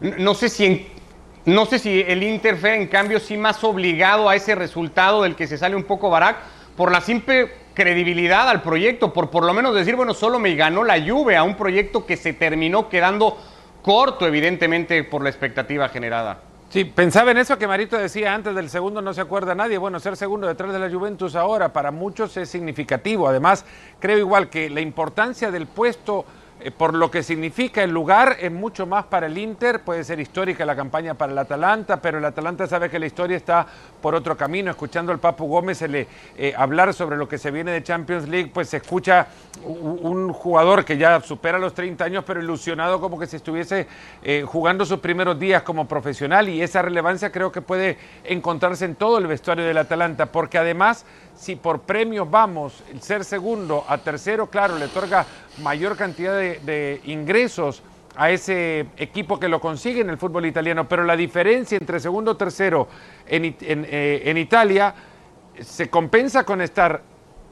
No 0.01 0.33
sé 0.33 0.49
si, 0.49 0.87
no 1.45 1.65
sé 1.65 1.79
si 1.79 2.01
el 2.01 2.23
Inter 2.23 2.57
fue 2.57 2.75
en 2.75 2.87
cambio 2.87 3.19
sí 3.19 3.37
más 3.37 3.63
obligado 3.63 4.27
a 4.27 4.35
ese 4.35 4.55
resultado 4.55 5.23
del 5.23 5.35
que 5.35 5.47
se 5.47 5.57
sale 5.57 5.75
un 5.75 5.83
poco 5.83 6.09
Barak 6.09 6.37
por 6.75 6.91
la 6.91 7.01
simple 7.01 7.51
credibilidad 7.73 8.49
al 8.49 8.61
proyecto, 8.61 9.13
por 9.13 9.29
por 9.29 9.45
lo 9.45 9.53
menos 9.53 9.73
decir, 9.73 9.95
bueno, 9.95 10.13
solo 10.13 10.39
me 10.39 10.55
ganó 10.55 10.83
la 10.83 10.97
lluvia 10.97 11.39
a 11.39 11.43
un 11.43 11.55
proyecto 11.55 12.05
que 12.05 12.17
se 12.17 12.33
terminó 12.33 12.89
quedando 12.89 13.37
corto, 13.81 14.27
evidentemente, 14.27 15.03
por 15.03 15.23
la 15.23 15.29
expectativa 15.29 15.87
generada. 15.89 16.50
Sí, 16.71 16.85
pensaba 16.85 17.31
en 17.31 17.37
eso 17.37 17.57
que 17.57 17.67
Marito 17.67 17.97
decía 17.97 18.33
antes 18.33 18.55
del 18.55 18.69
segundo, 18.69 19.01
no 19.01 19.13
se 19.13 19.19
acuerda 19.19 19.53
nadie. 19.53 19.77
Bueno, 19.77 19.99
ser 19.99 20.15
segundo 20.15 20.47
detrás 20.47 20.71
de 20.71 20.79
la 20.79 20.89
Juventus 20.89 21.35
ahora 21.35 21.73
para 21.73 21.91
muchos 21.91 22.37
es 22.37 22.47
significativo. 22.47 23.27
Además, 23.27 23.65
creo 23.99 24.17
igual 24.17 24.49
que 24.49 24.69
la 24.69 24.79
importancia 24.79 25.51
del 25.51 25.67
puesto 25.67 26.23
por 26.77 26.93
lo 26.93 27.09
que 27.09 27.23
significa 27.23 27.81
el 27.81 27.91
lugar, 27.91 28.37
es 28.39 28.51
mucho 28.51 28.85
más 28.85 29.05
para 29.05 29.25
el 29.25 29.37
Inter, 29.37 29.81
puede 29.81 30.03
ser 30.03 30.19
histórica 30.19 30.65
la 30.65 30.75
campaña 30.75 31.15
para 31.15 31.31
el 31.31 31.37
Atalanta, 31.37 32.01
pero 32.01 32.19
el 32.19 32.25
Atalanta 32.25 32.67
sabe 32.67 32.89
que 32.89 32.99
la 32.99 33.07
historia 33.07 33.37
está 33.37 33.65
por 34.01 34.13
otro 34.13 34.37
camino. 34.37 34.69
Escuchando 34.69 35.11
al 35.11 35.19
Papu 35.19 35.47
Gómez 35.47 35.81
eh, 35.81 36.53
hablar 36.55 36.93
sobre 36.93 37.17
lo 37.17 37.27
que 37.27 37.37
se 37.37 37.49
viene 37.49 37.71
de 37.71 37.81
Champions 37.81 38.27
League, 38.27 38.51
pues 38.53 38.69
se 38.69 38.77
escucha 38.77 39.27
un, 39.63 40.31
jugador 40.33 40.85
que 40.85 40.97
ya 40.97 41.19
supera 41.21 41.57
los 41.57 41.73
30 41.73 42.03
años, 42.03 42.23
pero 42.25 42.41
ilusionado 42.41 42.99
como 42.99 43.19
que 43.19 43.27
si 43.27 43.35
estuviese 43.35 43.87
eh, 44.23 44.43
jugando 44.45 44.85
sus 44.85 44.99
primeros 44.99 45.39
días 45.39 45.63
como 45.63 45.87
profesional 45.87 46.49
y 46.49 46.61
esa 46.61 46.81
relevancia 46.81 47.31
creo 47.31 47.51
que 47.51 47.61
puede 47.61 47.97
encontrarse 48.23 48.85
en 48.85 48.95
todo 48.95 49.17
el 49.17 49.27
vestuario 49.27 49.65
del 49.65 49.77
Atalanta, 49.77 50.27
porque 50.27 50.57
además 50.57 51.05
si 51.41 51.55
por 51.55 51.81
premios 51.81 52.29
vamos, 52.29 52.83
el 52.91 53.01
ser 53.01 53.25
segundo 53.25 53.83
a 53.87 53.97
tercero, 53.97 54.47
claro, 54.47 54.77
le 54.77 54.85
otorga 54.85 55.25
mayor 55.59 55.97
cantidad 55.97 56.33
de, 56.33 57.01
ingresos 57.05 57.83
a 58.15 58.29
ese 58.29 58.87
equipo 58.97 59.39
que 59.39 59.47
lo 59.47 59.61
consigue 59.61 60.01
en 60.01 60.09
el 60.09 60.17
fútbol 60.17 60.45
italiano, 60.45 60.87
pero 60.87 61.03
la 61.03 61.15
diferencia 61.15 61.77
entre 61.77 61.99
segundo 61.99 62.33
y 62.33 62.35
tercero 62.35 62.87
en, 63.25 63.55
eh, 63.61 64.21
en, 64.25 64.37
Italia 64.37 64.93
se 65.59 65.89
compensa 65.89 66.43
con 66.43 66.61
estar 66.61 67.01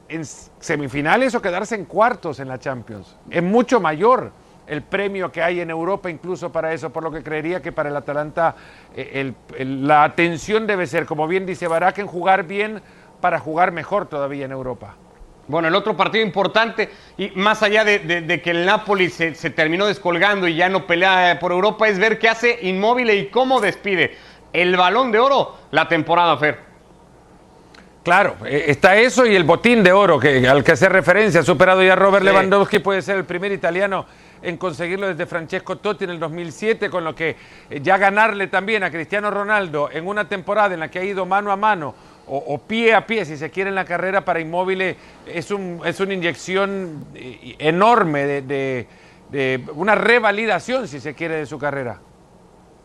en 0.10 0.26
semifinales 0.26 1.34
o 1.36 1.42
quedarse 1.42 1.76
en 1.76 1.86
cuartos 1.86 2.40
en 2.40 2.50
la 2.50 2.60
Champions. 2.60 3.16
Es 3.30 3.44
mucho 3.44 3.80
mayor 3.80 4.32
el 4.68 4.84
premio 4.84 5.32
que 5.32 5.42
hay 5.42 5.62
en 5.62 5.70
Europa 5.70 6.10
incluso 6.10 6.52
para 6.52 6.74
eso, 6.74 6.92
por 6.92 7.04
lo 7.04 7.12
que 7.12 7.24
creería 7.24 7.62
que 7.62 7.72
para 7.72 7.90
el 7.90 7.96
Atalanta 7.96 8.56
eh, 8.96 9.34
la 9.60 10.04
atención 10.04 10.68
debe 10.68 10.88
ser, 10.88 11.06
como 11.06 11.28
bien 11.28 11.46
dice 11.46 11.68
Barak, 11.68 12.00
en 12.00 12.08
jugar 12.08 12.44
bien 12.44 12.82
para 13.22 13.40
jugar 13.40 13.72
mejor 13.72 14.08
todavía 14.08 14.46
en 14.46 14.52
Europa. 14.52 14.96
Bueno, 15.50 15.68
el 15.68 15.74
otro 15.74 15.98
partido 15.98 16.24
importante, 16.24 16.92
y 17.18 17.32
más 17.32 17.64
allá 17.64 17.84
de, 17.84 18.40
que 18.44 18.52
el 18.52 18.68
Napoli 18.68 19.10
se, 19.10 19.32
terminó 19.50 19.88
descolgando 19.88 20.48
y 20.48 20.56
ya 20.56 20.70
no 20.70 20.86
pelea 20.86 21.40
por 21.40 21.52
Europa, 21.52 21.88
es 21.88 21.98
ver 21.98 22.20
qué 22.20 22.30
hace 22.30 22.60
Inmóvil 22.68 23.10
y 23.10 23.30
cómo 23.30 23.60
despide 23.60 24.16
el 24.54 24.78
balón 24.78 25.12
de 25.12 25.18
oro 25.18 25.58
la 25.72 25.88
temporada, 25.88 26.38
Fer. 26.38 26.60
Claro, 28.04 28.36
eh, 28.46 28.66
está 28.68 28.96
eso 28.96 29.26
y 29.26 29.36
el 29.36 29.44
botín 29.44 29.84
de 29.84 29.92
oro 29.92 30.20
que, 30.20 30.48
al 30.48 30.64
que 30.64 30.74
hace 30.74 30.88
referencia, 30.88 31.40
ha 31.40 31.44
superado 31.44 31.82
ya 31.82 31.96
Robert 31.96 32.24
Lewandowski, 32.24 32.78
puede 32.78 33.02
ser 33.02 33.18
el 33.18 33.26
primer 33.26 33.52
italiano 33.52 34.06
en 34.44 34.56
conseguirlo 34.56 35.08
desde 35.08 35.26
Francesco 35.26 35.78
Totti 35.80 36.04
en 36.04 36.12
el 36.12 36.20
2007, 36.20 36.92
con 36.92 37.04
lo 37.04 37.16
que 37.16 37.36
eh, 37.72 37.80
ya 37.82 37.98
ganarle 37.98 38.48
también 38.48 38.84
a 38.84 38.92
Cristiano 38.92 39.32
Ronaldo 39.32 39.90
en 39.92 40.06
una 40.06 40.30
temporada 40.30 40.76
en 40.76 40.80
la 40.80 40.92
que 40.92 41.00
ha 41.00 41.04
ido 41.04 41.26
mano 41.26 41.52
a 41.52 41.56
mano 41.56 41.96
o, 42.30 42.58
pie 42.60 42.94
a 42.94 43.06
pie, 43.06 43.26
si 43.26 43.38
se 43.38 43.50
quiere, 43.50 43.70
en 43.70 43.76
la 43.76 43.86
carrera 43.86 44.24
para 44.24 44.40
Inmóvil, 44.40 44.96
es, 45.26 45.52
un, 45.52 45.82
es 45.84 46.00
una 46.00 46.14
inyección 46.14 47.06
eh, 47.16 47.56
enorme 47.60 48.42
de, 48.42 48.88
una 49.76 49.96
revalidación, 49.96 50.88
si 50.88 51.00
se 51.00 51.14
quiere, 51.14 51.36
de 51.36 51.46
su 51.46 51.58
carrera. 51.58 52.00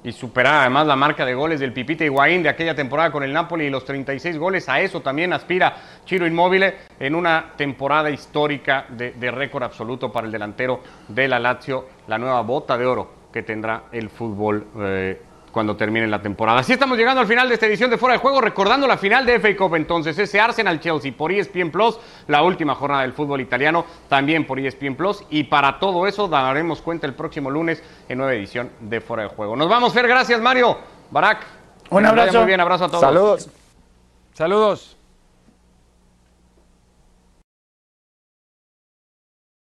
y 0.02 0.12
superar 0.12 0.56
además 0.56 0.86
la 0.86 0.96
marca 0.96 1.24
de 1.24 1.34
goles 1.34 1.60
del 1.60 1.72
Pipita 1.72 2.04
Higuaín 2.04 2.42
de 2.42 2.50
aquella 2.50 2.74
temporada 2.74 3.10
con 3.10 3.22
el 3.22 3.32
Napoli 3.32 3.66
y 3.66 3.70
los 3.70 3.84
36 3.84 4.38
goles. 4.38 4.68
A 4.68 4.80
eso 4.80 5.00
también 5.00 5.32
aspira 5.32 5.76
Chiro 6.04 6.26
Inmóvil 6.26 6.64
en 6.98 7.14
una 7.14 7.52
temporada 7.56 8.10
histórica 8.10 8.86
de, 8.90 9.12
de 9.12 9.30
récord 9.30 9.62
absoluto 9.62 10.12
para 10.12 10.26
el 10.26 10.32
delantero 10.32 10.80
de 11.08 11.28
la 11.28 11.38
Lazio, 11.38 11.86
la 12.06 12.18
nueva 12.18 12.42
bota 12.42 12.76
de 12.76 12.86
oro 12.86 13.24
que 13.34 13.42
tendrá 13.42 13.84
el 13.90 14.10
fútbol. 14.10 14.68
Eh, 14.78 15.20
cuando 15.54 15.76
termine 15.76 16.08
la 16.08 16.20
temporada. 16.20 16.58
Así 16.58 16.72
estamos 16.72 16.98
llegando 16.98 17.20
al 17.20 17.28
final 17.28 17.48
de 17.48 17.54
esta 17.54 17.66
edición 17.66 17.88
de 17.88 17.96
Fuera 17.96 18.14
de 18.14 18.18
Juego, 18.18 18.40
recordando 18.40 18.88
la 18.88 18.98
final 18.98 19.24
de 19.24 19.38
FA 19.38 19.56
Cup 19.56 19.76
entonces, 19.76 20.18
ese 20.18 20.40
Arsenal-Chelsea 20.40 21.12
por 21.16 21.30
ESPN 21.30 21.70
Plus, 21.70 21.96
la 22.26 22.42
última 22.42 22.74
jornada 22.74 23.02
del 23.02 23.12
fútbol 23.12 23.40
italiano, 23.40 23.86
también 24.08 24.48
por 24.48 24.58
ESPN 24.58 24.96
Plus, 24.96 25.22
y 25.30 25.44
para 25.44 25.78
todo 25.78 26.08
eso 26.08 26.26
daremos 26.26 26.82
cuenta 26.82 27.06
el 27.06 27.14
próximo 27.14 27.50
lunes 27.50 27.82
en 28.08 28.18
nueva 28.18 28.34
edición 28.34 28.70
de 28.80 29.00
Fuera 29.00 29.22
de 29.22 29.28
Juego. 29.28 29.54
Nos 29.54 29.68
vamos, 29.68 29.92
Fer, 29.94 30.08
gracias 30.08 30.40
Mario, 30.40 30.76
Barak. 31.12 31.46
Un 31.90 32.04
abrazo. 32.04 32.38
Muy 32.38 32.46
bien, 32.48 32.60
abrazo 32.60 32.86
a 32.86 32.88
todos. 32.88 33.00
Saludos. 33.00 33.48
Saludos. 34.32 34.96